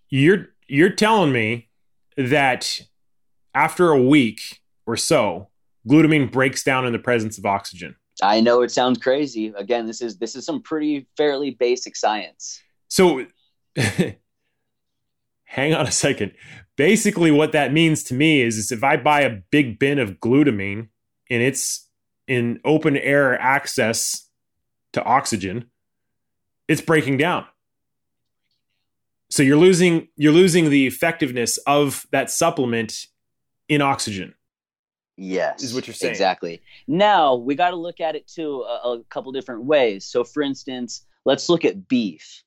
[0.08, 1.70] You're you're telling me
[2.16, 2.80] that
[3.54, 5.48] after a week or so,
[5.88, 7.96] glutamine breaks down in the presence of oxygen.
[8.22, 9.52] I know it sounds crazy.
[9.56, 12.60] Again, this is this is some pretty fairly basic science.
[12.88, 13.26] So
[15.44, 16.32] hang on a second.
[16.76, 20.20] Basically, what that means to me is, is if I buy a big bin of
[20.20, 20.88] glutamine
[21.30, 21.88] and it's
[22.28, 24.28] in open air access
[24.92, 25.66] to oxygen,
[26.68, 27.46] it's breaking down.
[29.30, 33.06] So you're losing you're losing the effectiveness of that supplement
[33.68, 34.34] in oxygen.
[35.16, 36.62] Yes, is what you're saying exactly.
[36.86, 40.04] Now we got to look at it too a, a couple different ways.
[40.04, 42.42] So, for instance, let's look at beef.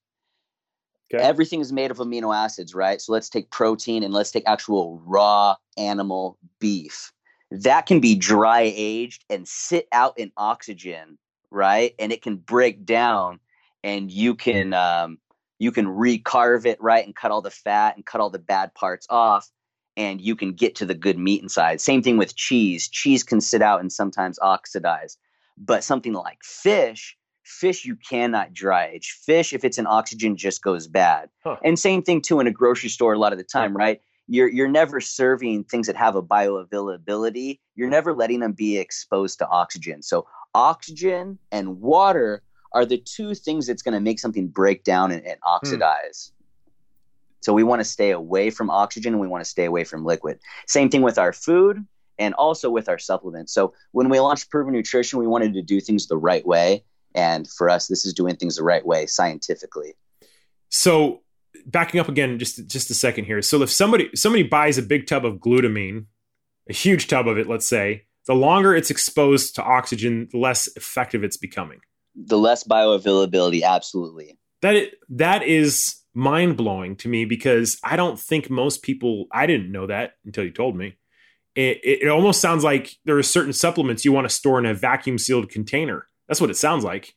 [1.14, 1.24] Okay.
[1.24, 3.00] Everything is made of amino acids, right?
[3.00, 7.12] So let's take protein and let's take actual raw animal beef.
[7.52, 11.18] That can be dry aged and sit out in oxygen,
[11.52, 11.94] right?
[12.00, 13.40] And it can break down
[13.84, 15.20] and you can um,
[15.60, 17.06] you can recarve it, right?
[17.06, 19.50] And cut all the fat and cut all the bad parts off
[19.98, 21.80] and you can get to the good meat inside.
[21.80, 22.90] Same thing with cheese.
[22.90, 25.18] Cheese can sit out and sometimes oxidize.
[25.58, 29.20] But something like fish, Fish you cannot dry age.
[29.24, 31.30] Fish, if it's in oxygen, just goes bad.
[31.44, 31.58] Huh.
[31.64, 34.02] And same thing too in a grocery store a lot of the time, right?
[34.28, 37.60] You're you're never serving things that have a bioavailability.
[37.76, 40.02] You're never letting them be exposed to oxygen.
[40.02, 42.42] So oxygen and water
[42.72, 46.32] are the two things that's going to make something break down and, and oxidize.
[46.32, 46.44] Hmm.
[47.42, 50.04] So we want to stay away from oxygen and we want to stay away from
[50.04, 50.40] liquid.
[50.68, 51.86] Same thing with our food
[52.18, 53.54] and also with our supplements.
[53.54, 56.84] So when we launched Proven Nutrition, we wanted to do things the right way.
[57.14, 59.94] And for us, this is doing things the right way scientifically.
[60.70, 61.22] So
[61.66, 63.42] backing up again just just a second here.
[63.42, 66.06] So if somebody somebody buys a big tub of glutamine,
[66.70, 70.68] a huge tub of it, let's say, the longer it's exposed to oxygen, the less
[70.76, 71.80] effective it's becoming.
[72.16, 74.38] The less bioavailability, absolutely.
[74.62, 79.26] That it, that is mind blowing to me because I don't think most people.
[79.32, 80.98] I didn't know that until you told me.
[81.56, 84.66] It, it, it almost sounds like there are certain supplements you want to store in
[84.66, 87.16] a vacuum sealed container that's what it sounds like.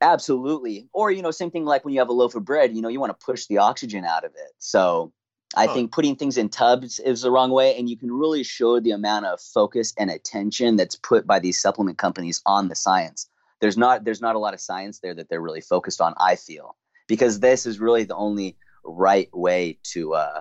[0.00, 0.88] Absolutely.
[0.92, 2.88] Or, you know, same thing like when you have a loaf of bread, you know,
[2.88, 4.52] you want to push the oxygen out of it.
[4.58, 5.12] So
[5.56, 5.74] I huh.
[5.74, 7.76] think putting things in tubs is the wrong way.
[7.76, 11.60] And you can really show the amount of focus and attention that's put by these
[11.60, 13.28] supplement companies on the science.
[13.60, 16.36] There's not there's not a lot of science there that they're really focused on, I
[16.36, 16.76] feel.
[17.06, 20.40] Because this is really the only right way to uh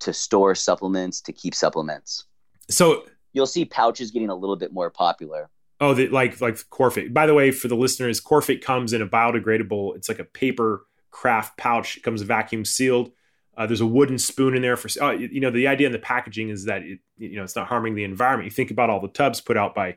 [0.00, 2.24] to store supplements, to keep supplements.
[2.68, 5.50] So you'll see pouches getting a little bit more popular.
[5.80, 7.12] Oh, the, like like CoreFit.
[7.12, 9.94] By the way, for the listeners, CoreFit comes in a biodegradable.
[9.96, 11.98] It's like a paper craft pouch.
[11.98, 13.10] It comes vacuum sealed.
[13.56, 14.88] Uh, there's a wooden spoon in there for.
[15.02, 17.66] Uh, you know, the idea in the packaging is that it, you know it's not
[17.66, 18.44] harming the environment.
[18.44, 19.96] You think about all the tubs put out by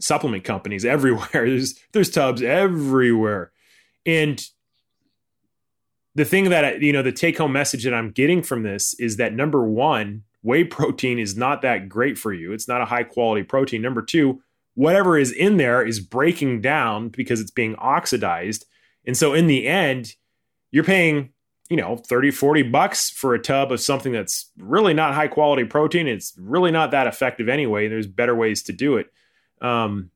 [0.00, 1.28] supplement companies everywhere.
[1.32, 3.52] There's there's tubs everywhere,
[4.06, 4.42] and
[6.14, 9.16] the thing that you know the take home message that I'm getting from this is
[9.16, 12.52] that number one, whey protein is not that great for you.
[12.52, 13.82] It's not a high quality protein.
[13.82, 14.40] Number two
[14.78, 18.64] whatever is in there is breaking down because it's being oxidized.
[19.04, 20.14] And so in the end,
[20.70, 21.30] you're paying,
[21.68, 25.64] you know, 30, 40 bucks for a tub of something that's really not high quality
[25.64, 26.06] protein.
[26.06, 27.88] It's really not that effective anyway.
[27.88, 29.12] There's better ways to do it.
[29.60, 30.10] Um,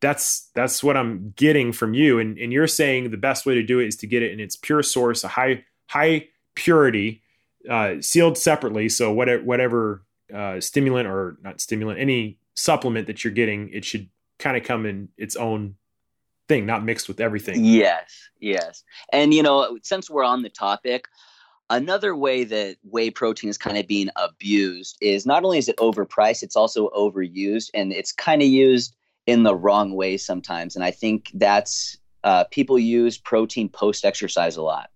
[0.00, 2.18] that's that's what I'm getting from you.
[2.18, 4.40] And, and you're saying the best way to do it is to get it in
[4.40, 7.22] its pure source, a high high purity,
[7.68, 8.88] uh, sealed separately.
[8.88, 14.08] So whatever whatever uh, stimulant or not stimulant, any supplement that you're getting, it should
[14.38, 15.76] kind of come in its own
[16.48, 17.64] thing, not mixed with everything.
[17.64, 18.84] Yes, yes.
[19.12, 21.08] And you know, since we're on the topic,
[21.68, 25.76] Another way that whey protein is kind of being abused is not only is it
[25.78, 28.94] overpriced, it's also overused, and it's kind of used
[29.26, 30.76] in the wrong way sometimes.
[30.76, 34.90] And I think that's uh, people use protein post exercise a lot.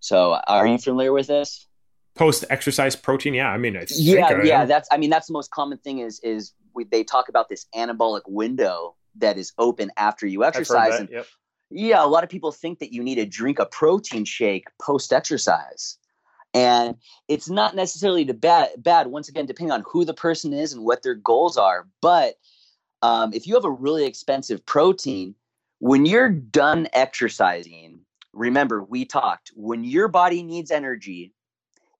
[0.00, 1.66] So, are you familiar with this?
[2.14, 3.48] Post exercise protein, yeah.
[3.48, 4.64] I mean, I yeah, yeah.
[4.66, 7.64] That's I mean, that's the most common thing is is we, they talk about this
[7.74, 10.98] anabolic window that is open after you exercise.
[10.98, 11.26] And yep.
[11.70, 15.12] yeah, a lot of people think that you need to drink a protein shake post
[15.12, 15.98] exercise.
[16.54, 16.96] And
[17.28, 20.84] it's not necessarily the bad, bad, once again, depending on who the person is and
[20.84, 21.86] what their goals are.
[22.00, 22.36] But
[23.02, 25.34] um, if you have a really expensive protein,
[25.80, 28.00] when you're done exercising,
[28.32, 31.34] remember we talked, when your body needs energy,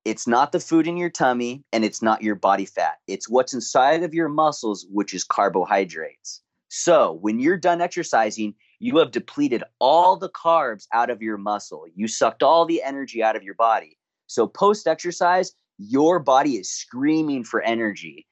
[0.07, 2.99] it's not the food in your tummy and it's not your body fat.
[3.07, 6.41] It's what's inside of your muscles, which is carbohydrates.
[6.79, 11.87] So when you're done exercising, you have depleted all the carbs out of your muscle.
[11.95, 13.97] You sucked all the energy out of your body.
[14.27, 18.27] So post exercise, your body is screaming for energy.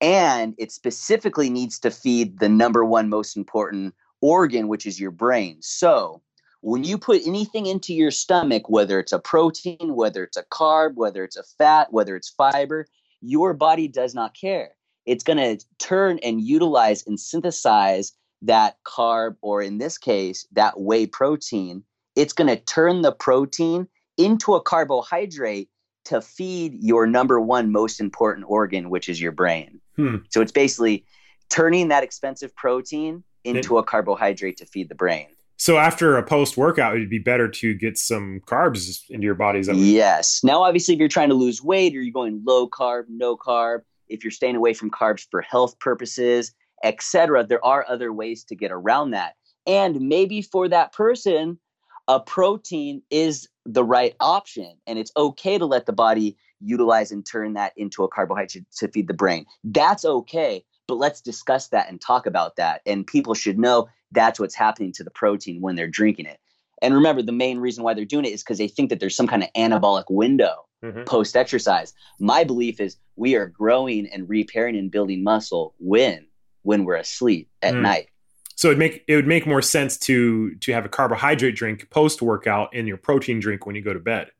[0.00, 5.10] And it specifically needs to feed the number one most important organ, which is your
[5.10, 5.58] brain.
[5.60, 6.22] So
[6.60, 10.94] when you put anything into your stomach, whether it's a protein, whether it's a carb,
[10.94, 12.86] whether it's a fat, whether it's fiber,
[13.20, 14.70] your body does not care.
[15.08, 20.78] It's going to turn and utilize and synthesize that carb, or in this case, that
[20.78, 21.82] whey protein.
[22.14, 25.70] It's going to turn the protein into a carbohydrate
[26.04, 29.80] to feed your number one most important organ, which is your brain.
[29.96, 30.16] Hmm.
[30.28, 31.06] So it's basically
[31.48, 35.28] turning that expensive protein into a carbohydrate to feed the brain.
[35.56, 39.60] So after a post workout, it'd be better to get some carbs into your body.
[39.72, 40.44] Yes.
[40.44, 43.80] Now, obviously, if you're trying to lose weight or you're going low carb, no carb,
[44.08, 46.52] if you're staying away from carbs for health purposes,
[46.84, 49.34] etc., there are other ways to get around that.
[49.66, 51.58] And maybe for that person,
[52.06, 57.24] a protein is the right option, and it's okay to let the body utilize and
[57.24, 59.44] turn that into a carbohydrate to feed the brain.
[59.62, 62.80] That's okay but let's discuss that and talk about that.
[62.86, 66.40] And people should know that's what's happening to the protein when they're drinking it.
[66.82, 69.16] And remember, the main reason why they're doing it is because they think that there's
[69.16, 71.04] some kind of anabolic window mm-hmm.
[71.04, 71.92] post exercise.
[72.18, 76.26] My belief is we are growing and repairing and building muscle when
[76.62, 77.82] when we're asleep at mm.
[77.82, 78.08] night.
[78.56, 82.22] So it make it would make more sense to to have a carbohydrate drink post
[82.22, 84.30] workout and your protein drink when you go to bed.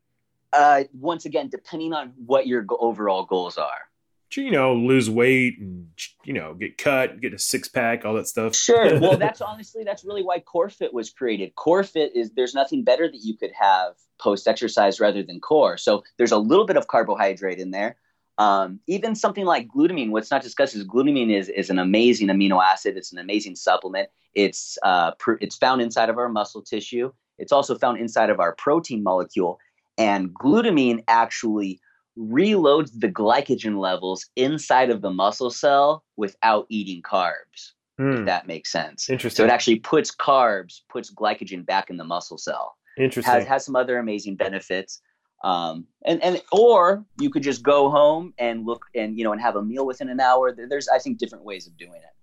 [0.51, 3.88] Uh, once again, depending on what your overall goals are
[4.37, 5.89] you know, lose weight and
[6.23, 8.55] you know, get cut, get a six pack, all that stuff.
[8.55, 8.99] Sure.
[8.99, 11.55] Well, that's honestly that's really why Core Fit was created.
[11.55, 15.77] Core Fit is there's nothing better that you could have post exercise rather than core.
[15.77, 17.95] So there's a little bit of carbohydrate in there.
[18.37, 22.63] Um, even something like glutamine, what's not discussed is glutamine is, is an amazing amino
[22.63, 22.95] acid.
[22.95, 24.09] It's an amazing supplement.
[24.33, 27.11] It's uh, pr- it's found inside of our muscle tissue.
[27.37, 29.59] It's also found inside of our protein molecule.
[29.97, 31.81] And glutamine actually
[32.19, 37.71] reloads the glycogen levels inside of the muscle cell without eating carbs.
[37.99, 38.13] Mm.
[38.13, 38.25] If hmm.
[38.25, 39.09] that makes sense.
[39.09, 39.43] Interesting.
[39.43, 42.75] So it actually puts carbs, puts glycogen back in the muscle cell.
[42.97, 43.33] Interesting.
[43.33, 45.01] Has has some other amazing benefits.
[45.43, 49.41] Um, and and or you could just go home and look and you know and
[49.41, 50.53] have a meal within an hour.
[50.53, 52.13] There's I think different ways of doing it.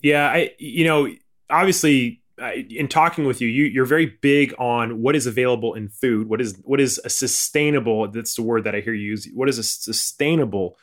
[0.00, 1.08] Yeah, I you know
[1.48, 6.28] obviously in talking with you, you are very big on what is available in food.
[6.28, 8.08] What is what is a sustainable?
[8.08, 9.28] That's the word that I hear you use.
[9.32, 10.76] What is a sustainable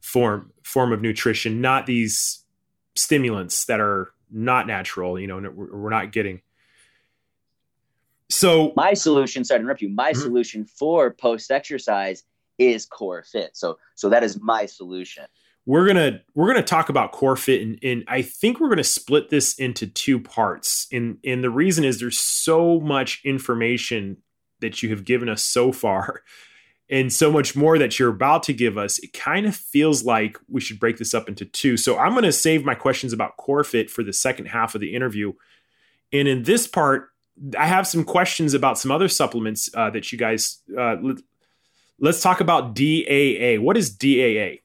[0.00, 1.60] form form of nutrition?
[1.60, 2.44] Not these
[2.94, 5.18] stimulants that are not natural.
[5.18, 6.40] You know, we're not getting.
[8.28, 9.44] So my solution.
[9.44, 9.88] Sorry to interrupt you.
[9.88, 10.20] My mm-hmm.
[10.20, 12.22] solution for post exercise
[12.58, 13.56] is Core Fit.
[13.56, 15.24] So so that is my solution
[15.64, 19.30] we're gonna we're gonna talk about core fit and, and i think we're gonna split
[19.30, 20.86] this into two parts.
[20.92, 24.18] And and the reason is there's so much information
[24.60, 26.22] that you have given us so far
[26.90, 30.38] and so much more that you're about to give us it kind of feels like
[30.48, 31.76] we should break this up into two.
[31.76, 34.94] So i'm to save my questions about core fit for the second half of the
[34.94, 35.32] interview.
[36.12, 37.10] And in this part
[37.56, 40.96] i have some questions about some other supplements uh, that you guys uh,
[41.98, 44.56] let's talk about daa what is daa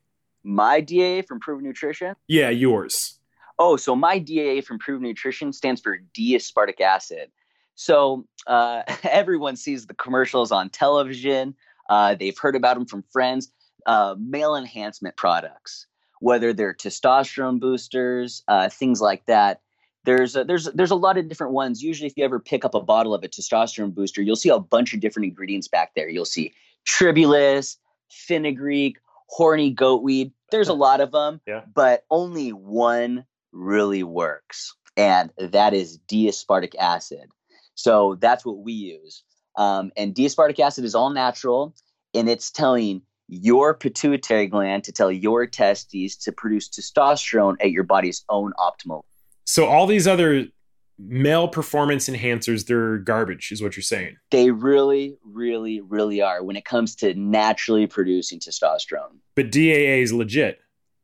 [0.48, 2.16] my DAA from Proven Nutrition?
[2.28, 3.20] Yeah, yours.
[3.60, 7.30] Oh, so my DAA from Proven Nutrition stands for D-aspartic acid.
[7.76, 11.56] So uh, everyone sees the commercials on television.
[11.90, 13.52] Uh, they've heard about them from friends.
[13.86, 15.88] Uh, male enhancement products,
[16.20, 19.62] whether they're testosterone boosters, uh, things like that.
[20.04, 21.82] There's a, there's there's a lot of different ones.
[21.82, 24.60] Usually, if you ever pick up a bottle of a testosterone booster, you'll see a
[24.60, 26.10] bunch of different ingredients back there.
[26.10, 26.54] You'll see
[26.86, 27.78] tribulus,
[28.10, 28.98] fenugreek,
[29.30, 30.32] horny goatweed.
[30.52, 31.62] There's a lot of them, yeah.
[31.74, 37.30] but only one really works, and that is D-aspartic acid.
[37.76, 39.24] So that's what we use.
[39.56, 41.74] Um, and D-aspartic acid is all natural.
[42.14, 47.84] and it's telling your pituitary gland to tell your testes to produce testosterone at your
[47.84, 49.04] body's own optimal.
[49.46, 50.48] So all these other
[51.00, 54.18] male performance enhancers, they're garbage, is what you're saying.
[54.32, 59.18] They really, really, really are when it comes to naturally producing testosterone.
[59.36, 60.60] But DAA is legit.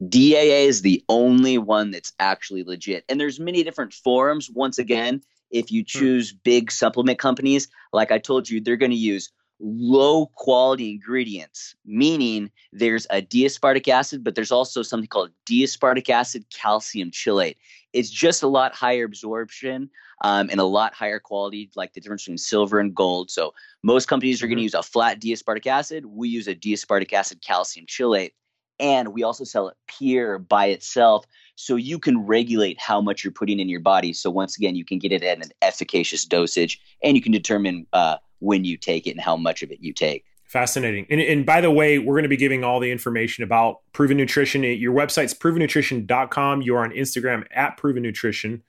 [0.10, 3.06] DAA is the only one that's actually legit.
[3.08, 4.50] And there's many different forms.
[4.50, 5.22] Once again,
[5.52, 5.86] if you hmm.
[6.00, 6.38] choose hmm.
[6.44, 12.52] big supplement companies, like I told you, they're going to use low quality ingredients, meaning
[12.74, 17.56] there's a D-aspartic acid, but there's also something called D-aspartic acid calcium chelate.
[17.94, 19.90] It's just a lot higher absorption
[20.24, 23.30] um, and a lot higher quality, like the difference between silver and gold.
[23.30, 24.52] So most companies are mm-hmm.
[24.52, 26.06] going to use a flat D-aspartic acid.
[26.06, 28.32] We use a D-aspartic acid calcium chelate.
[28.80, 31.26] And we also sell it pure by itself.
[31.56, 34.14] So you can regulate how much you're putting in your body.
[34.14, 37.86] So once again, you can get it at an efficacious dosage and you can determine
[37.94, 40.26] uh, when you take it and how much of it you take.
[40.54, 41.08] Fascinating.
[41.10, 44.18] And, and by the way, we're going to be giving all the information about Proven
[44.18, 44.62] Nutrition.
[44.62, 46.62] Your website's provennutrition.com.
[46.62, 48.62] You're on Instagram at Proven Nutrition.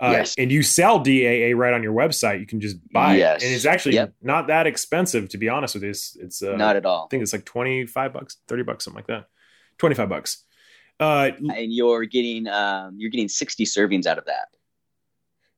[0.00, 0.36] Uh, yes.
[0.38, 2.38] And you sell DAA right on your website.
[2.38, 3.42] You can just buy yes.
[3.42, 3.46] it.
[3.46, 4.14] And it's actually yep.
[4.22, 5.90] not that expensive, to be honest with you.
[5.90, 7.06] It's, it's uh, not at all.
[7.06, 9.26] I think it's like 25 bucks, 30 bucks, something like that.
[9.78, 10.44] 25 bucks.
[11.00, 14.46] Uh, and you're getting um, you're getting 60 servings out of that.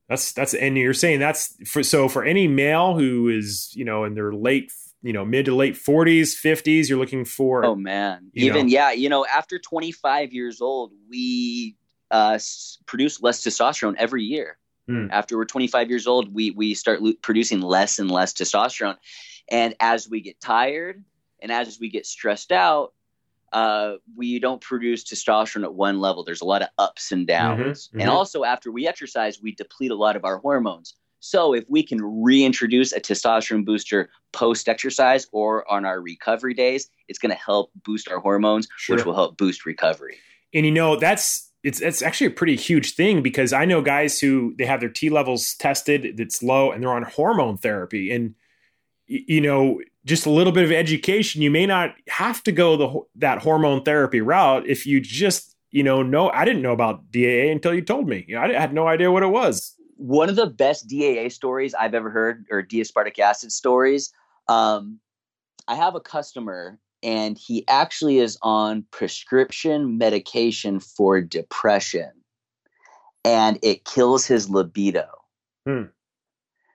[0.09, 4.05] That's that's and you're saying that's for so for any male who is you know
[4.05, 4.73] in their late
[5.07, 8.73] you know mid to late 40s 50s you're looking for oh man even know.
[8.73, 11.77] yeah you know after 25 years old we
[12.11, 12.39] uh,
[12.87, 15.07] produce less testosterone every year hmm.
[15.11, 18.97] after we're 25 years old we we start lo- producing less and less testosterone
[19.49, 21.05] and as we get tired
[21.41, 22.93] and as we get stressed out
[23.53, 26.25] uh, we don't produce testosterone at one level.
[26.25, 27.61] There's a lot of ups and downs.
[27.61, 28.01] Mm-hmm, mm-hmm.
[28.01, 30.95] And also, after we exercise, we deplete a lot of our hormones.
[31.27, 36.89] So, if we can reintroduce a testosterone booster post exercise or on our recovery days,
[37.09, 38.97] it's going to help boost our hormones, sure.
[38.97, 40.19] which will help boost recovery.
[40.55, 44.21] And you know, that's it's it's actually a pretty huge thing because I know guys
[44.21, 48.37] who they have their T levels tested that's low and they're on hormone therapy and
[49.09, 53.01] you know just a little bit of education, you may not have to go the
[53.17, 57.51] that hormone therapy route if you just you know know I didn't know about DAA
[57.51, 58.25] until you told me.
[58.29, 59.76] You know, I had no idea what it was.
[59.97, 64.13] One of the best DAA stories I've ever heard, or D-aspartic acid stories.
[64.49, 65.01] Um,
[65.69, 72.11] I have a customer, and he actually is on prescription medication for depression,
[73.25, 75.07] and it kills his libido.
[75.67, 75.85] Hmm.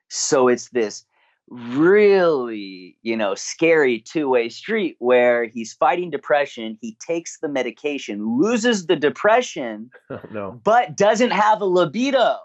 [0.10, 1.06] So it's this
[1.52, 6.78] really, you know, scary two way street where he's fighting depression.
[6.82, 9.90] He takes the medication, loses the depression,
[10.32, 10.60] no.
[10.64, 12.38] but doesn't have a libido.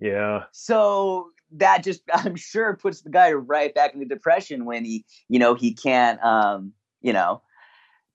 [0.00, 0.44] Yeah.
[0.52, 5.38] So that just, I'm sure, puts the guy right back into depression when he, you
[5.38, 6.72] know, he can't, um,
[7.02, 7.42] you know,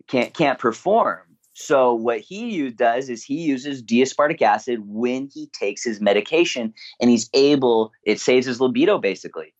[0.07, 1.21] can't can't perform.
[1.53, 7.09] So what he does is he uses D-aspartic acid when he takes his medication, and
[7.09, 7.93] he's able.
[8.03, 9.53] It saves his libido basically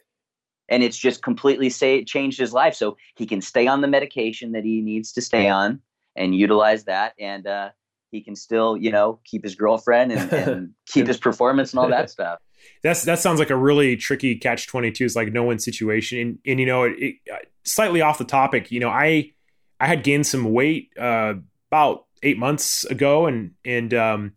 [0.70, 3.88] and it's just completely say, it changed his life so he can stay on the
[3.88, 5.80] medication that he needs to stay on
[6.16, 7.70] and utilize that and uh,
[8.12, 11.90] he can still you know keep his girlfriend and, and keep his performance and all
[11.90, 12.40] that stuff
[12.82, 16.40] that's that sounds like a really tricky catch 22 it's like no win situation and,
[16.46, 19.32] and you know it, it, uh, slightly off the topic you know i
[19.80, 21.34] i had gained some weight uh,
[21.70, 24.34] about eight months ago and and um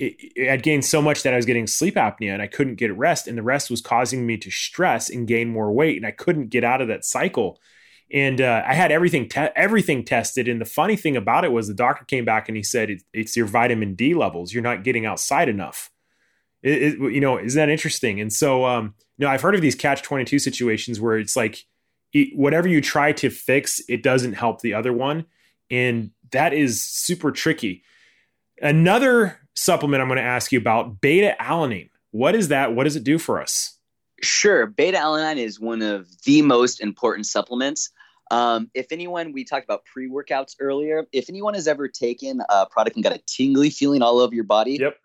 [0.00, 2.76] it, it, I'd gained so much that I was getting sleep apnea and I couldn't
[2.76, 6.06] get rest, and the rest was causing me to stress and gain more weight, and
[6.06, 7.60] I couldn't get out of that cycle.
[8.12, 11.68] And uh, I had everything te- everything tested, and the funny thing about it was
[11.68, 14.52] the doctor came back and he said it, it's your vitamin D levels.
[14.52, 15.92] You're not getting outside enough.
[16.62, 18.20] It, you know, isn't that interesting?
[18.20, 18.94] And so, um,
[19.24, 21.64] I've heard of these catch twenty two situations where it's like
[22.34, 25.26] whatever you try to fix, it doesn't help the other one,
[25.70, 27.84] and that is super tricky.
[28.60, 31.90] Another supplement I'm going to ask you about beta alanine.
[32.10, 32.74] What is that?
[32.74, 33.78] What does it do for us?
[34.20, 34.66] Sure.
[34.66, 37.90] Beta alanine is one of the most important supplements.
[38.30, 41.06] Um, if anyone, we talked about pre workouts earlier.
[41.12, 44.44] If anyone has ever taken a product and got a tingly feeling all over your
[44.44, 44.96] body, yep.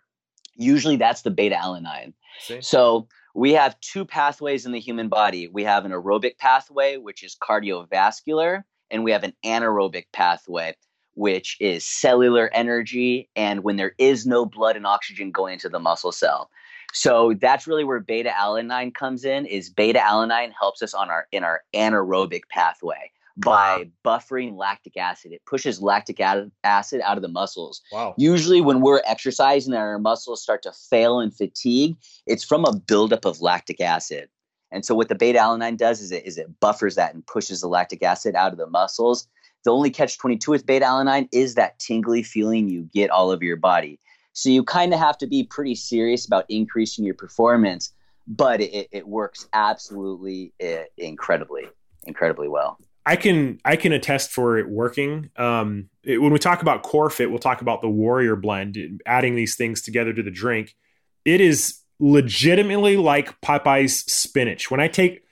[0.55, 2.13] usually that's the beta alanine.
[2.39, 2.61] See?
[2.61, 7.23] So we have two pathways in the human body we have an aerobic pathway, which
[7.23, 10.76] is cardiovascular, and we have an anaerobic pathway,
[11.15, 15.80] which is cellular energy and when there is no blood and oxygen going into the
[15.80, 16.49] muscle cell.
[16.93, 21.28] So that's really where beta alanine comes in is beta alanine helps us on our
[21.32, 25.31] in our anaerobic pathway by buffering lactic acid.
[25.33, 26.19] It pushes lactic
[26.63, 27.81] acid out of the muscles.
[27.91, 28.15] Wow.
[28.17, 32.75] Usually when we're exercising and our muscles start to fail and fatigue, it's from a
[32.75, 34.29] buildup of lactic acid.
[34.71, 37.61] And so what the beta alanine does is it is it buffers that and pushes
[37.61, 39.27] the lactic acid out of the muscles.
[39.63, 43.43] The only catch 22 with beta alanine is that tingly feeling you get all over
[43.43, 43.99] your body.
[44.33, 47.93] So you kind of have to be pretty serious about increasing your performance,
[48.27, 51.67] but it, it works absolutely eh, incredibly,
[52.05, 52.77] incredibly well.
[53.05, 55.29] I can I can attest for it working.
[55.37, 59.35] Um, it, when we talk about core fit, we'll talk about the Warrior blend, adding
[59.35, 60.75] these things together to the drink.
[61.23, 64.71] It is legitimately like Popeye's spinach.
[64.71, 65.23] When I take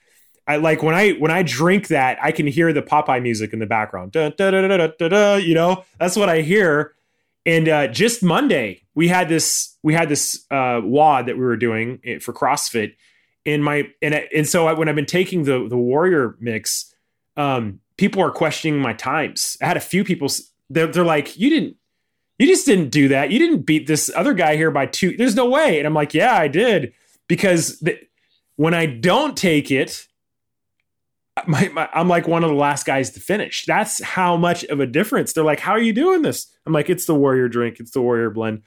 [0.48, 3.60] I like when I when I drink that, I can hear the Popeye music in
[3.60, 4.12] the background.
[4.12, 6.94] Da, da, da, you know, that's what I hear.
[7.46, 11.58] And uh, just Monday, we had this we had this uh, WOD that we were
[11.58, 12.96] doing for CrossFit.
[13.46, 16.93] In my and and so I, when I've been taking the the Warrior mix,
[17.38, 19.58] um, people are questioning my times.
[19.62, 20.30] I had a few people.
[20.70, 21.78] They're, they're like, "You didn't
[22.40, 23.32] you just didn't do that.
[23.32, 25.16] You didn't beat this other guy here by two.
[25.16, 25.78] There's no way.
[25.78, 26.94] And I'm like, yeah, I did.
[27.28, 28.00] Because the,
[28.56, 30.08] when I don't take it,
[31.48, 33.66] my, my, I'm like one of the last guys to finish.
[33.66, 35.34] That's how much of a difference.
[35.34, 36.48] They're like, how are you doing this?
[36.66, 37.80] I'm like, it's the warrior drink.
[37.80, 38.64] It's the warrior blend.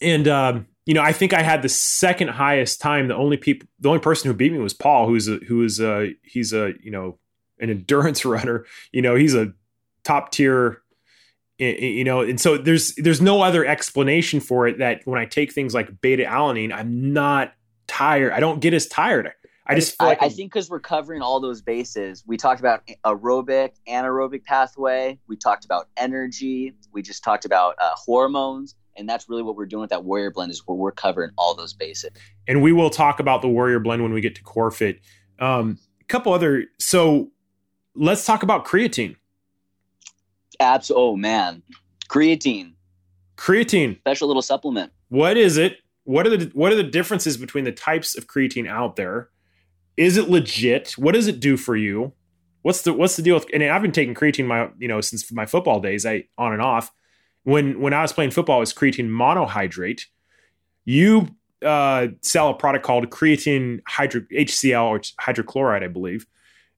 [0.00, 3.08] And, um, you know, I think I had the second highest time.
[3.08, 5.80] The only people, the only person who beat me was Paul, who's a, who is
[5.80, 7.18] a, he's a, you know,
[7.58, 8.64] an endurance runner.
[8.92, 9.52] You know, he's a
[10.04, 10.82] top tier
[11.58, 15.52] you know and so there's there's no other explanation for it that when i take
[15.52, 17.52] things like beta alanine i'm not
[17.90, 18.32] tired.
[18.32, 19.32] I don't get as tired.
[19.66, 22.88] I just I, like I think because we're covering all those bases we talked about
[23.04, 25.18] aerobic anaerobic pathway.
[25.28, 26.74] We talked about energy.
[26.92, 30.30] We just talked about uh, hormones and that's really what we're doing with that warrior
[30.30, 32.10] blend is where we're covering all those bases
[32.48, 35.00] and we will talk about the warrior blend when we get to core fit
[35.38, 37.30] um, a couple other so
[37.94, 39.16] let's talk about creatine
[40.60, 40.92] Abs.
[40.94, 41.62] Oh man,
[42.08, 42.74] creatine.
[43.36, 43.98] Creatine.
[43.98, 44.92] Special little supplement.
[45.08, 45.78] What is it?
[46.04, 49.30] What are the what are the differences between the types of creatine out there?
[49.96, 50.92] Is it legit?
[50.92, 52.12] What does it do for you?
[52.62, 53.46] What's the what's the deal with?
[53.52, 56.04] And I've been taking creatine my you know since my football days.
[56.04, 56.92] I on and off.
[57.44, 60.02] When when I was playing football, it was creatine monohydrate.
[60.84, 61.28] You
[61.64, 66.26] uh, sell a product called creatine hydro HCl or hydrochloride, I believe.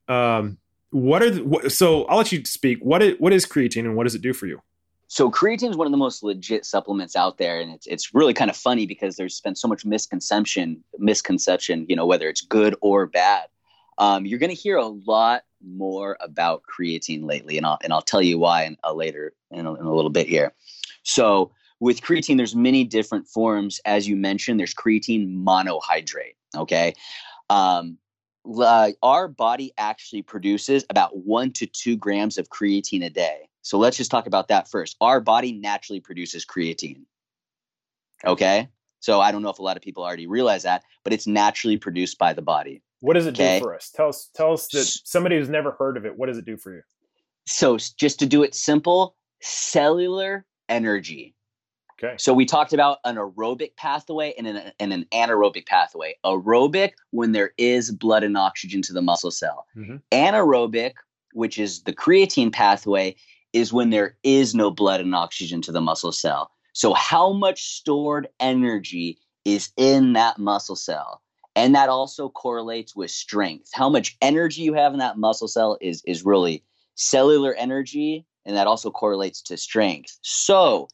[0.08, 0.58] Um,
[0.90, 2.78] what are the, what, so I'll let you speak.
[2.80, 4.60] What is what is creatine and what does it do for you?
[5.08, 8.34] So creatine is one of the most legit supplements out there, and it's it's really
[8.34, 12.76] kind of funny because there's been so much misconception misconception, you know, whether it's good
[12.80, 13.46] or bad.
[13.99, 18.03] Um, you're going to hear a lot more about creatine lately, and I'll and I'll
[18.03, 20.53] tell you why in, uh, later in a, in a little bit here.
[21.03, 24.59] So with creatine, there's many different forms, as you mentioned.
[24.59, 26.36] There's creatine monohydrate.
[26.57, 26.95] Okay,
[27.51, 27.99] um,
[28.45, 33.49] uh, our body actually produces about one to two grams of creatine a day.
[33.62, 34.97] So let's just talk about that first.
[35.01, 37.03] Our body naturally produces creatine.
[38.24, 38.68] Okay.
[39.01, 41.76] So I don't know if a lot of people already realize that, but it's naturally
[41.76, 42.82] produced by the body.
[43.03, 43.59] What does it okay?
[43.59, 43.90] do for us?
[43.90, 46.57] Tell us, tell us that somebody who's never heard of it, what does it do
[46.57, 46.82] for you?
[47.48, 51.34] So just to do it simple, cellular energy.
[51.98, 52.14] Okay.
[52.16, 56.14] So we talked about an aerobic pathway and an, and an anaerobic pathway.
[56.24, 59.66] Aerobic, when there is blood and oxygen to the muscle cell.
[59.76, 59.96] Mm-hmm.
[60.12, 60.92] Anaerobic,
[61.32, 63.16] which is the creatine pathway,
[63.53, 66.53] is when there is no blood and oxygen to the muscle cell.
[66.72, 71.20] So, how much stored energy is in that muscle cell?
[71.55, 73.70] And that also correlates with strength.
[73.72, 78.57] How much energy you have in that muscle cell is, is really cellular energy, and
[78.57, 80.18] that also correlates to strength.
[80.22, 80.88] So,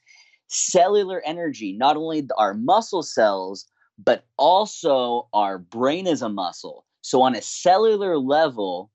[0.49, 3.67] cellular energy, not only our muscle cells,
[4.03, 6.85] but also our brain is a muscle.
[7.03, 8.91] So, on a cellular level,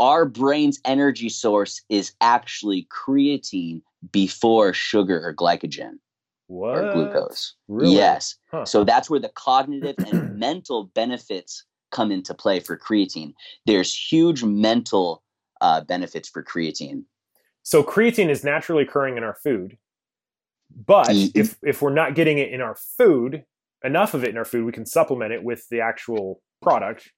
[0.00, 3.82] our brain's energy source is actually creatine
[4.12, 5.98] before sugar or glycogen
[6.46, 6.78] what?
[6.78, 7.54] or glucose.
[7.68, 7.94] Really?
[7.94, 8.36] Yes.
[8.50, 8.64] Huh.
[8.64, 13.32] So, that's where the cognitive and mental benefits come into play for creatine.
[13.64, 15.22] There's huge mental
[15.60, 17.04] uh, benefits for creatine.
[17.62, 19.76] So, creatine is naturally occurring in our food.
[20.74, 21.38] But mm-hmm.
[21.38, 23.44] if if we're not getting it in our food,
[23.84, 27.10] enough of it in our food, we can supplement it with the actual product.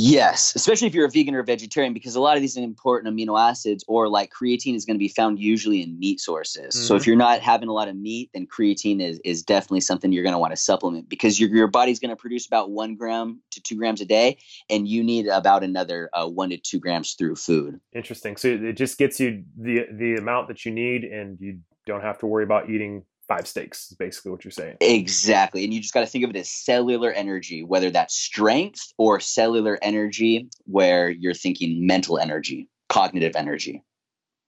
[0.00, 3.12] Yes, especially if you're a vegan or a vegetarian, because a lot of these important
[3.12, 6.76] amino acids or like creatine is going to be found usually in meat sources.
[6.76, 6.84] Mm-hmm.
[6.84, 7.10] So if mm-hmm.
[7.10, 10.34] you're not having a lot of meat, then creatine is, is definitely something you're going
[10.34, 13.60] to want to supplement because your, your body's going to produce about one gram to
[13.60, 14.38] two grams a day,
[14.70, 17.80] and you need about another uh, one to two grams through food.
[17.92, 18.36] Interesting.
[18.36, 22.18] So it just gets you the the amount that you need, and you don't have
[22.18, 25.94] to worry about eating five steaks is basically what you're saying exactly and you just
[25.94, 31.10] got to think of it as cellular energy whether that's strength or cellular energy where
[31.10, 33.84] you're thinking mental energy cognitive energy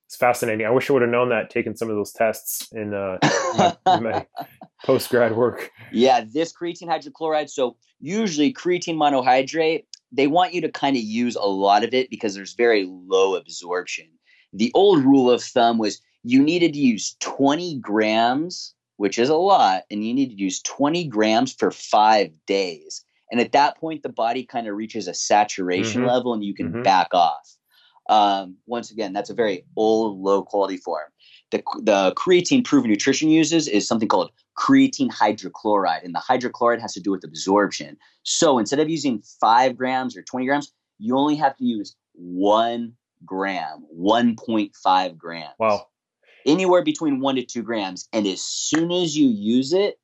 [0.07, 0.67] It's fascinating.
[0.67, 3.19] I wish I would have known that taking some of those tests in, uh,
[3.57, 4.27] my, my
[4.85, 5.71] post grad work.
[5.93, 7.51] Yeah, this creatine hydrochloride.
[7.51, 12.11] So usually creatine monohydrate, they want you to kind of use a lot of it
[12.11, 14.07] because there's very low absorption.
[14.53, 19.35] The old rule of thumb was you needed to use 20 grams, which is a
[19.35, 23.05] lot, and you need to use 20 grams for five days.
[23.31, 26.07] And at that point, the body kind of reaches a saturation Mhm.
[26.07, 26.83] level and you can Mhm.
[26.83, 27.57] back off.
[28.09, 31.11] Um, once again, that's a very old, low quality form.
[31.53, 36.93] The, the creatine proven nutrition uses is something called creatine hydrochloride, and the hydrochloride has
[36.95, 37.97] to do with absorption.
[38.25, 42.97] So instead of using five grams or 20 grams, you only have to use one
[43.25, 45.87] gram, 1.5 grams Wow.
[46.47, 48.09] Anywhere between one to two grams.
[48.13, 49.99] And as soon as you use it,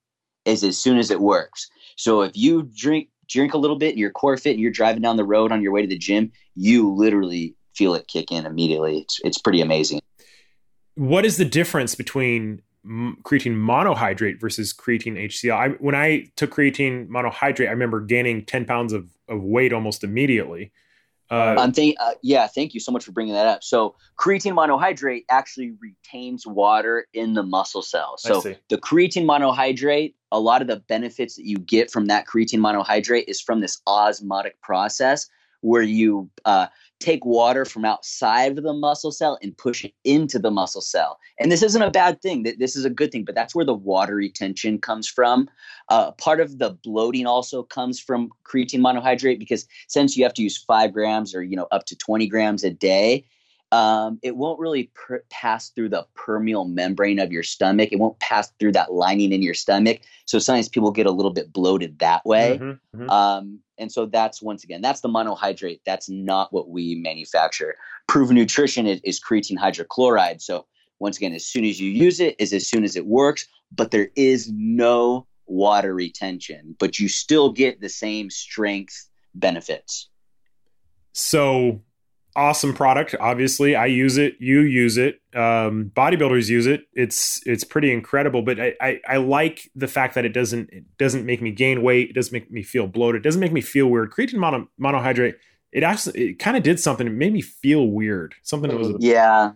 [0.47, 1.69] is as soon as it works.
[1.97, 5.03] So if you drink drink a little bit and you're core fit and you're driving
[5.03, 8.47] down the road on your way to the gym, you literally feel it kick in
[8.47, 8.99] immediately.
[8.99, 10.01] It's it's pretty amazing.
[10.95, 15.55] What is the difference between creatine monohydrate versus creatine HCl?
[15.55, 20.05] I, when I took creatine monohydrate, I remember gaining 10 pounds of, of weight almost
[20.05, 20.73] immediately.
[21.31, 23.65] Uh, thank, uh, yeah, thank you so much for bringing that up.
[23.65, 28.23] So, creatine monohydrate actually retains water in the muscle cells.
[28.23, 32.61] So, the creatine monohydrate, a lot of the benefits that you get from that creatine
[32.61, 35.29] monohydrate is from this osmotic process
[35.63, 36.69] where you uh,
[37.01, 41.19] take water from outside of the muscle cell and push it into the muscle cell.
[41.39, 42.45] And this isn't a bad thing.
[42.45, 45.49] Th- This is a good thing, but that's where the water retention comes from.
[45.89, 50.43] Uh, part of the bloating also comes from creatine monohydrate because since you have to
[50.43, 53.25] use five grams or you know up to 20 grams a day
[53.73, 57.91] um, it won't really per- pass through the permeable membrane of your stomach.
[57.93, 60.01] It won't pass through that lining in your stomach.
[60.25, 62.59] So sometimes people get a little bit bloated that way.
[62.59, 63.11] Mhm, mhm.
[63.11, 65.81] um, and so that's once again that's the monohydrate.
[65.85, 67.75] That's not what we manufacture.
[68.07, 70.41] Proven nutrition is, is creatine hydrochloride.
[70.41, 70.67] So
[70.99, 73.91] once again as soon as you use it is as soon as it works but
[73.91, 80.09] there is no water retention but you still get the same strength benefits.
[81.13, 81.83] So
[82.37, 83.15] awesome product.
[83.19, 84.35] Obviously, I use it.
[84.39, 85.21] You use it.
[85.35, 86.83] Um, bodybuilders use it.
[86.93, 88.43] It's it's pretty incredible.
[88.43, 91.83] But I, I I like the fact that it doesn't it doesn't make me gain
[91.83, 92.11] weight.
[92.11, 93.23] It doesn't make me feel bloated.
[93.23, 94.13] It doesn't make me feel weird.
[94.13, 95.35] Creatine mono, monohydrate.
[95.73, 97.07] It actually it kind of did something.
[97.07, 98.35] It made me feel weird.
[98.43, 99.53] Something that was yeah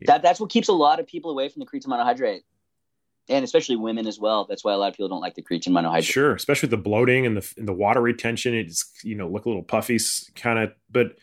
[0.00, 0.06] Yeah.
[0.06, 2.40] that that's what keeps a lot of people away from the creatine monohydrate
[3.30, 5.68] and especially women as well that's why a lot of people don't like the creatine
[5.70, 8.54] monohydrate Sure, especially the bloating and the and the water retention.
[8.54, 9.98] It's you know look a little puffy,
[10.36, 10.72] kind of.
[10.90, 11.16] But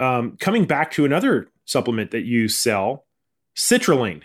[0.00, 3.06] um, coming back to another supplement that you sell,
[3.56, 4.22] citrulline.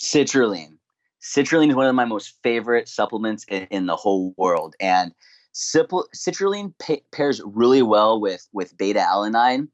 [0.00, 0.78] citrulline.
[1.20, 5.12] Citrulline is one of my most favorite supplements in, in the whole world and
[5.54, 9.68] citrulline pa- pairs really well with with beta alanine.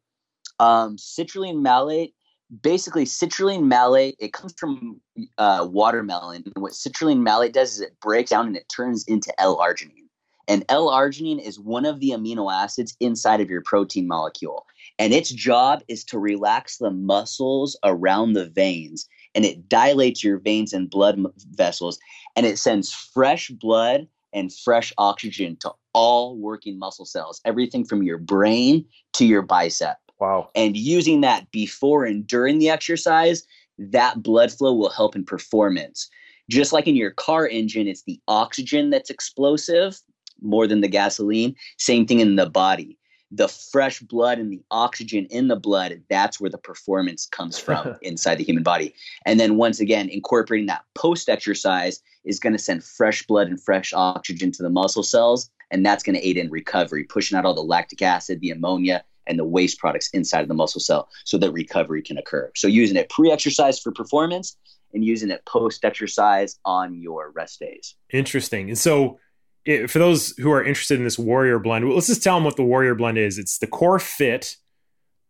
[0.60, 2.14] Um, citrulline malate
[2.62, 5.00] basically citrulline malate it comes from
[5.38, 9.32] uh, watermelon and what citrulline malate does is it breaks down and it turns into
[9.40, 10.08] l-arginine.
[10.48, 14.66] And l-arginine is one of the amino acids inside of your protein molecule
[15.02, 20.38] and its job is to relax the muscles around the veins and it dilates your
[20.38, 21.98] veins and blood vessels
[22.36, 28.04] and it sends fresh blood and fresh oxygen to all working muscle cells everything from
[28.04, 29.96] your brain to your bicep.
[30.20, 30.50] Wow.
[30.54, 33.42] and using that before and during the exercise
[33.76, 36.08] that blood flow will help in performance.
[36.48, 40.00] Just like in your car engine it's the oxygen that's explosive
[40.40, 42.96] more than the gasoline same thing in the body
[43.34, 47.96] the fresh blood and the oxygen in the blood that's where the performance comes from
[48.02, 48.94] inside the human body
[49.26, 53.60] and then once again incorporating that post exercise is going to send fresh blood and
[53.60, 57.44] fresh oxygen to the muscle cells and that's going to aid in recovery pushing out
[57.44, 61.08] all the lactic acid the ammonia and the waste products inside of the muscle cell
[61.24, 62.50] so that recovery can occur.
[62.56, 64.56] So using it pre-exercise for performance
[64.92, 67.94] and using it post-exercise on your rest days.
[68.10, 68.68] Interesting.
[68.68, 69.18] And so,
[69.64, 72.56] it, for those who are interested in this Warrior blend, let's just tell them what
[72.56, 73.38] the Warrior blend is.
[73.38, 74.56] It's the Core Fit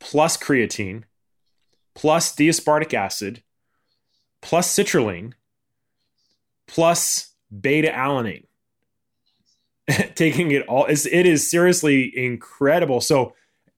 [0.01, 1.05] plus creatine
[1.95, 3.43] plus D-aspartic acid
[4.41, 5.35] plus citrulline
[6.67, 8.47] plus beta alanine.
[10.15, 13.01] Taking it all, it's, it is seriously incredible.
[13.01, 13.35] So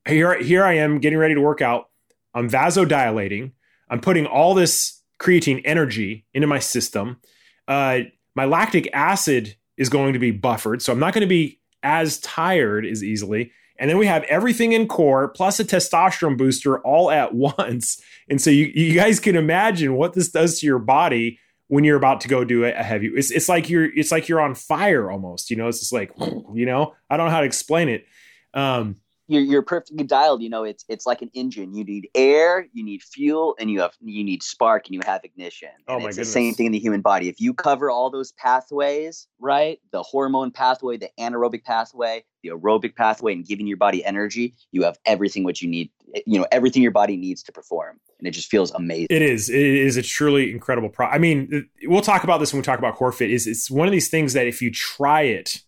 [0.07, 1.89] here, here I am getting ready to work out.
[2.35, 3.53] I'm vasodilating.
[3.89, 7.21] I'm putting all this creatine energy into my system.
[7.67, 8.01] Uh,
[8.35, 12.19] my lactic acid is going to be buffered, so I'm not going to be as
[12.19, 13.53] tired as easily.
[13.79, 18.01] And then we have everything in core plus a testosterone booster all at once.
[18.29, 21.97] And so you, you guys can imagine what this does to your body when you're
[21.97, 23.11] about to go do a, heavy.
[23.15, 25.51] It's, it's like you're it's like you're on fire almost.
[25.51, 26.13] You know, it's just like
[26.55, 28.07] you know I don't know how to explain it.
[28.53, 28.97] Um,
[29.27, 30.43] you're, you're perfectly dialed.
[30.43, 31.75] You know, it's it's like an engine.
[31.75, 35.25] You need air, you need fuel, and you have you need spark, and you have
[35.25, 35.71] ignition.
[35.89, 36.29] Oh my it's goodness.
[36.29, 37.29] the same thing in the human body.
[37.29, 42.95] If you cover all those pathways, right, the hormone pathway, the anaerobic pathway, the aerobic
[42.97, 45.91] pathway, and giving your body energy, you have everything what you need.
[46.27, 49.09] You know, everything your body needs to perform, and it just feels amazing.
[49.11, 49.49] It is.
[49.49, 51.07] It is a truly incredible pro.
[51.07, 53.31] I mean, we'll talk about this when we talk about core fit.
[53.31, 55.64] Is it's one of these things that if you try it,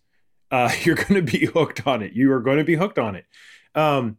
[0.51, 2.13] uh, you're going to be hooked on it.
[2.13, 3.25] You are going to be hooked on it.
[3.75, 4.17] Um,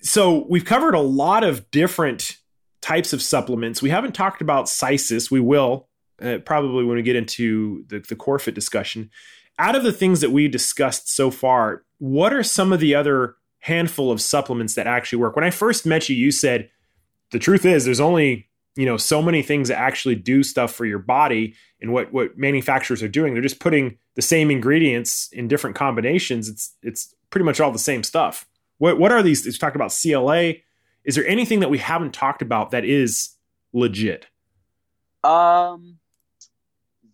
[0.00, 2.36] so we've covered a lot of different
[2.80, 3.82] types of supplements.
[3.82, 5.30] We haven't talked about Cysis.
[5.30, 5.88] We will
[6.22, 9.10] uh, probably when we get into the, the core fit discussion.
[9.58, 13.36] Out of the things that we discussed so far, what are some of the other
[13.60, 15.34] handful of supplements that actually work?
[15.34, 16.70] When I first met you, you said
[17.32, 18.45] the truth is there's only
[18.76, 22.38] you know so many things that actually do stuff for your body and what what
[22.38, 23.32] manufacturers are doing.
[23.32, 26.48] They're just putting the same ingredients in different combinations.
[26.48, 28.46] It's it's pretty much all the same stuff.
[28.78, 30.54] What what are these you talked about CLA
[31.06, 33.30] is there anything that we haven't talked about that is
[33.72, 34.26] legit?
[35.22, 35.98] Um,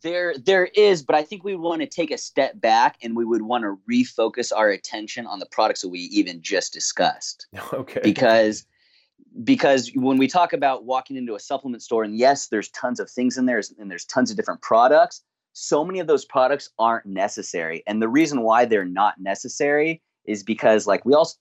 [0.02, 3.24] there there is, but I think we want to take a step back and we
[3.24, 7.46] would want to refocus our attention on the products that we even just discussed.
[7.72, 8.00] okay.
[8.02, 8.66] Because
[9.44, 13.10] because when we talk about walking into a supplement store, and yes, there's tons of
[13.10, 15.22] things in there, and there's tons of different products.
[15.54, 20.42] So many of those products aren't necessary, and the reason why they're not necessary is
[20.42, 21.36] because, like we also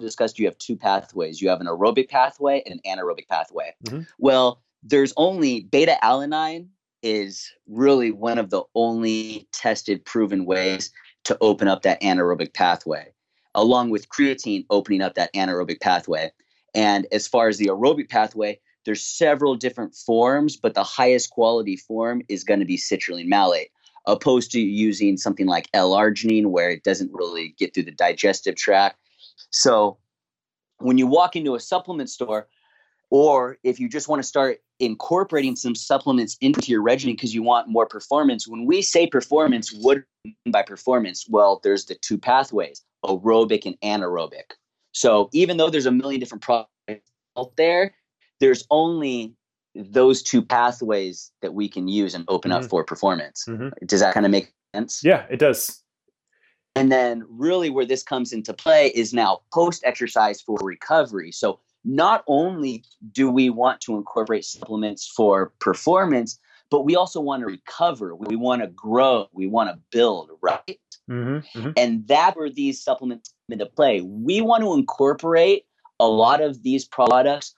[0.00, 1.40] discussed, you have two pathways.
[1.40, 3.74] You have an aerobic pathway and an anaerobic pathway.
[3.84, 4.06] Mhm.
[4.18, 6.68] Well, there's only beta alanine
[7.02, 10.92] is really one of the only tested, proven ways
[11.24, 13.12] to open up that anaerobic pathway,
[13.54, 16.30] along with creatine opening up that anaerobic pathway.
[16.74, 21.76] And as far as the aerobic pathway, there's several different forms, but the highest quality
[21.76, 23.70] form is going to be citrulline malate,
[24.06, 28.96] opposed to using something like L-arginine, where it doesn't really get through the digestive tract.
[29.50, 29.98] So
[30.78, 32.48] when you walk into a supplement store,
[33.10, 37.42] or if you just want to start incorporating some supplements into your regimen because you
[37.42, 39.98] want more performance, when we say performance, what
[40.46, 41.26] by performance?
[41.28, 44.52] Well, there's the two pathways, aerobic and anaerobic.
[44.98, 46.68] So even though there's a million different products
[47.38, 47.94] out there,
[48.40, 49.32] there's only
[49.76, 52.68] those two pathways that we can use and open up Mhm.
[52.70, 53.44] for performance.
[53.46, 53.70] Mhm.
[53.86, 55.02] Does that kind of make sense?
[55.04, 55.82] yeah it does
[56.76, 61.32] And then, really, where this comes into play is now post exercise for recovery.
[61.32, 66.38] So, not only do we want to incorporate supplements for performance,
[66.70, 68.14] but we also want to recover.
[68.14, 69.26] We want to grow.
[69.32, 70.78] We want to build, right?
[71.10, 71.38] mm-hmm.
[71.58, 71.70] Mm-hmm.
[71.76, 74.00] And that where these supplements into play.
[74.00, 75.64] We want to incorporate
[76.00, 77.54] a lot of these products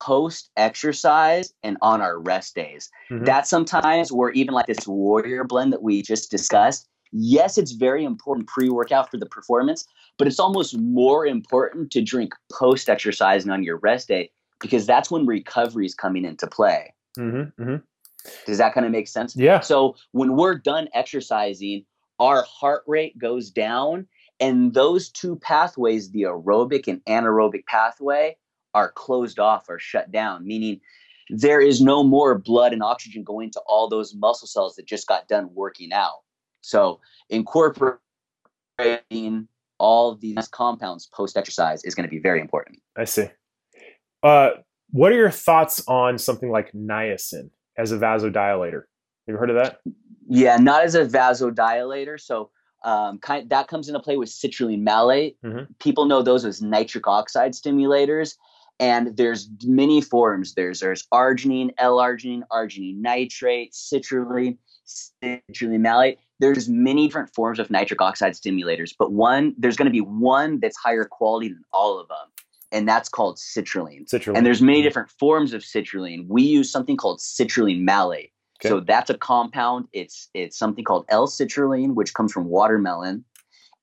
[0.00, 2.90] post exercise and on our rest days.
[3.10, 3.24] Mhm.
[3.26, 8.04] That sometimes where even like this warrior blend that we just discussed, yes, it's very
[8.04, 9.86] important pre workout for the performance,
[10.18, 14.30] but it's almost more important to drink post exercise and on your rest day
[14.60, 16.92] because that's when recovery is coming into play.
[17.18, 17.62] Mm-hmm.
[17.62, 17.76] Mm-hmm.
[18.46, 19.36] Does that kind of make sense?
[19.36, 21.84] yeah So when we're done exercising,
[22.18, 24.06] our heart rate goes down,
[24.44, 28.36] and those two pathways, the aerobic and anaerobic pathway,
[28.74, 30.80] are closed off or shut down, meaning
[31.30, 35.06] there is no more blood and oxygen going to all those muscle cells that just
[35.06, 36.20] got done working out.
[36.60, 37.98] So incorporating
[39.78, 42.80] all these compounds post exercise is going to be very important.
[42.96, 43.30] I see.
[44.22, 44.50] Uh,
[44.90, 48.82] what are your thoughts on something like niacin as a vasodilator?
[49.26, 49.78] Have you heard of that?
[50.28, 52.20] Yeah, not as a vasodilator.
[52.20, 52.50] So
[52.84, 55.36] um, kind that comes into play with citrulline malate.
[55.42, 55.66] Mhm.
[55.80, 58.36] People know those as nitric oxide stimulators,
[58.78, 60.54] and there's many forms.
[60.54, 66.18] There's there's arginine, L-arginine, arginine nitrate, citrulline, citrulline malate.
[66.40, 70.60] There's many different forms of nitric oxide stimulators, but one there's going to be one
[70.60, 72.28] that's higher quality than all of them,
[72.70, 74.06] and that's called citrulline.
[74.10, 74.36] Citrulline.
[74.36, 76.26] And there's many different forms of citrulline.
[76.28, 78.32] We use something called citrulline malate.
[78.64, 78.70] Okay.
[78.70, 79.88] So that's a compound.
[79.92, 83.24] It's it's something called L-citrulline, which comes from watermelon,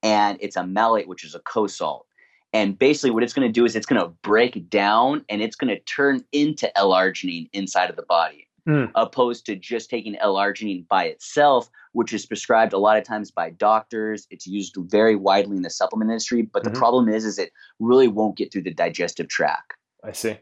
[0.01, 2.07] and it's a malate, which is a co-salt.
[2.53, 5.55] And basically, what it's going to do is it's going to break down and it's
[5.55, 8.85] going to turn into L-arginine inside of the body, Hmm.
[8.95, 13.51] opposed to just taking L-arginine by itself, which is prescribed a lot of times by
[13.51, 14.27] doctors.
[14.31, 16.73] It's used very widely in the supplement industry, but Mhm.
[16.73, 19.73] the problem is, is it really won't get through the digestive tract.
[20.03, 20.37] I see.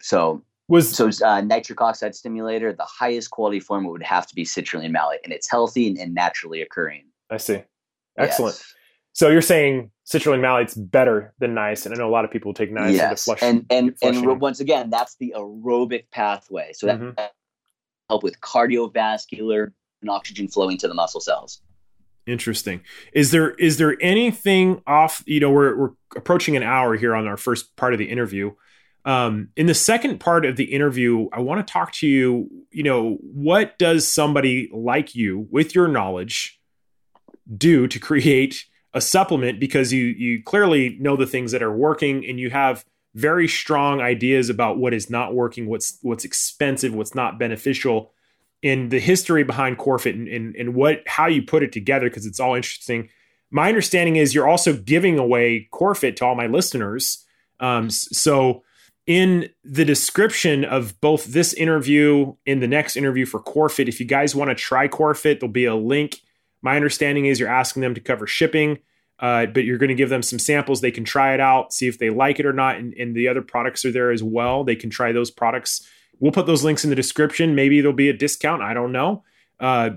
[0.00, 4.44] So Was so uh, nitric oxide stimulator, the highest quality form would have to be
[4.44, 7.06] citrulline malate, and it's healthy and, and naturally occurring.
[7.28, 7.62] I see.
[8.16, 8.54] Excellent.
[8.54, 8.74] Yes.
[9.12, 11.90] So you're saying citrulline malate's better than niacin.
[11.92, 13.42] I know a lot of people take niacin to flush.
[13.42, 14.24] and and and flushing.
[14.24, 16.72] ro- once again, that's the aerobic pathway.
[16.72, 17.28] So that Mhm.
[18.08, 21.60] help with cardiovascular and oxygen flowing to the muscle cells.
[22.26, 22.82] Interesting.
[23.12, 25.24] Is there is there anything off?
[25.26, 28.52] You know, we're we're approaching an hour here on our first part of the interview.
[29.04, 32.48] Um, in the second part of the interview, I want to talk to you.
[32.70, 36.60] You know, what does somebody like you, with your knowledge,
[37.56, 39.58] do to create a supplement?
[39.58, 42.84] Because you you clearly know the things that are working, and you have
[43.14, 48.12] very strong ideas about what is not working, what's what's expensive, what's not beneficial,
[48.62, 52.26] in the history behind CoreFit and, and, and what how you put it together because
[52.26, 53.08] it's all interesting.
[53.50, 57.24] My understanding is you're also giving away CoreFit to all my listeners.
[57.58, 58.62] Um, so
[59.06, 64.06] in the description of both this interview and the next interview for CoreFit, if you
[64.06, 66.20] guys want to try CoreFit, there'll be a link.
[66.62, 68.78] My understanding is you're asking them to cover shipping.
[69.18, 70.80] Uh, but you're going to give them some samples.
[70.80, 72.76] They can try it out, see if they like it or not.
[72.76, 74.64] And, and, the other products are there as well.
[74.64, 75.86] They can try those products.
[76.20, 77.54] We'll put those links in the description.
[77.54, 78.62] Maybe there'll be a discount.
[78.62, 79.22] I don't know.
[79.58, 79.90] Uh,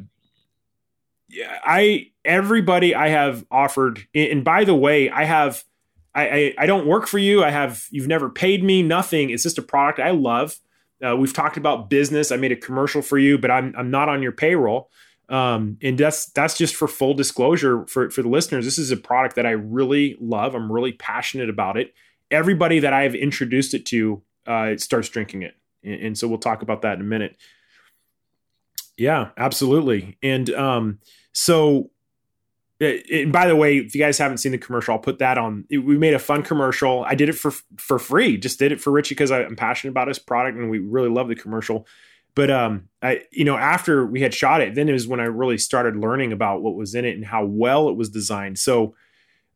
[1.30, 5.64] yeah, I everybody I have offered, and by the way, I have
[6.16, 7.44] I, I, I don't work for you.
[7.44, 9.30] I have you've never paid me nothing.
[9.30, 10.60] It's just a product I love.
[11.06, 12.32] Uh, we've talked about business.
[12.32, 14.90] I made a commercial for you, but I'm I'm not on your payroll.
[15.30, 18.66] Um, and that's that's just for full disclosure for for the listeners.
[18.66, 20.56] This is a product that I really love.
[20.56, 21.94] I'm really passionate about it.
[22.30, 26.62] Everybody that I've introduced it to uh, starts drinking it, and, and, so we'll talk
[26.62, 27.38] about that in a minute.
[28.98, 30.18] Yeah, absolutely.
[30.22, 31.00] And um,
[31.32, 31.90] so,
[32.84, 35.66] and by the way, if you guys haven't seen the commercial, I'll put that on.
[35.70, 37.04] We made a fun commercial.
[37.04, 38.38] I did it for for free.
[38.38, 41.28] Just did it for Richie because I'm passionate about his product, and we really love
[41.28, 41.88] the commercial.
[42.36, 45.26] But um, I you know after we had shot it, then it was when I
[45.26, 48.60] really started learning about what was in it and how well it was designed.
[48.60, 48.96] So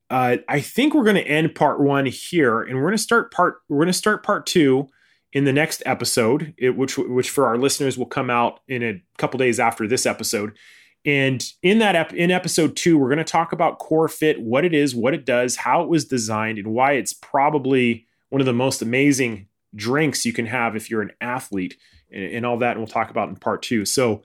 [0.09, 3.31] uh, I think we're going to end part one here, and we're going to start
[3.31, 4.87] part we're going to start part two
[5.33, 9.01] in the next episode, it, which which for our listeners will come out in a
[9.17, 10.57] couple days after this episode.
[11.05, 14.65] And in that ep- in episode two, we're going to talk about Core Fit, what
[14.65, 18.45] it is, what it does, how it was designed, and why it's probably one of
[18.45, 21.77] the most amazing drinks you can have if you're an athlete
[22.11, 22.71] and, and all that.
[22.71, 23.85] And we'll talk about in part two.
[23.85, 24.23] So,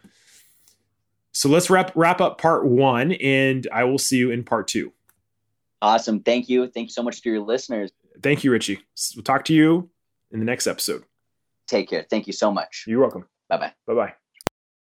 [1.31, 4.93] so let's wrap wrap up part one, and I will see you in part two.
[5.81, 6.21] Awesome.
[6.21, 6.69] Thank you.
[6.69, 7.91] Thank you so much to your listeners.
[8.23, 8.81] Thank you, Richie.
[9.17, 9.91] We'll talk to you
[10.31, 11.05] in the next episode.
[11.67, 12.07] Take care.
[12.09, 12.85] Thank you so much.
[12.87, 13.27] You're welcome.
[13.49, 13.73] Bye bye.
[13.87, 14.15] Bye bye.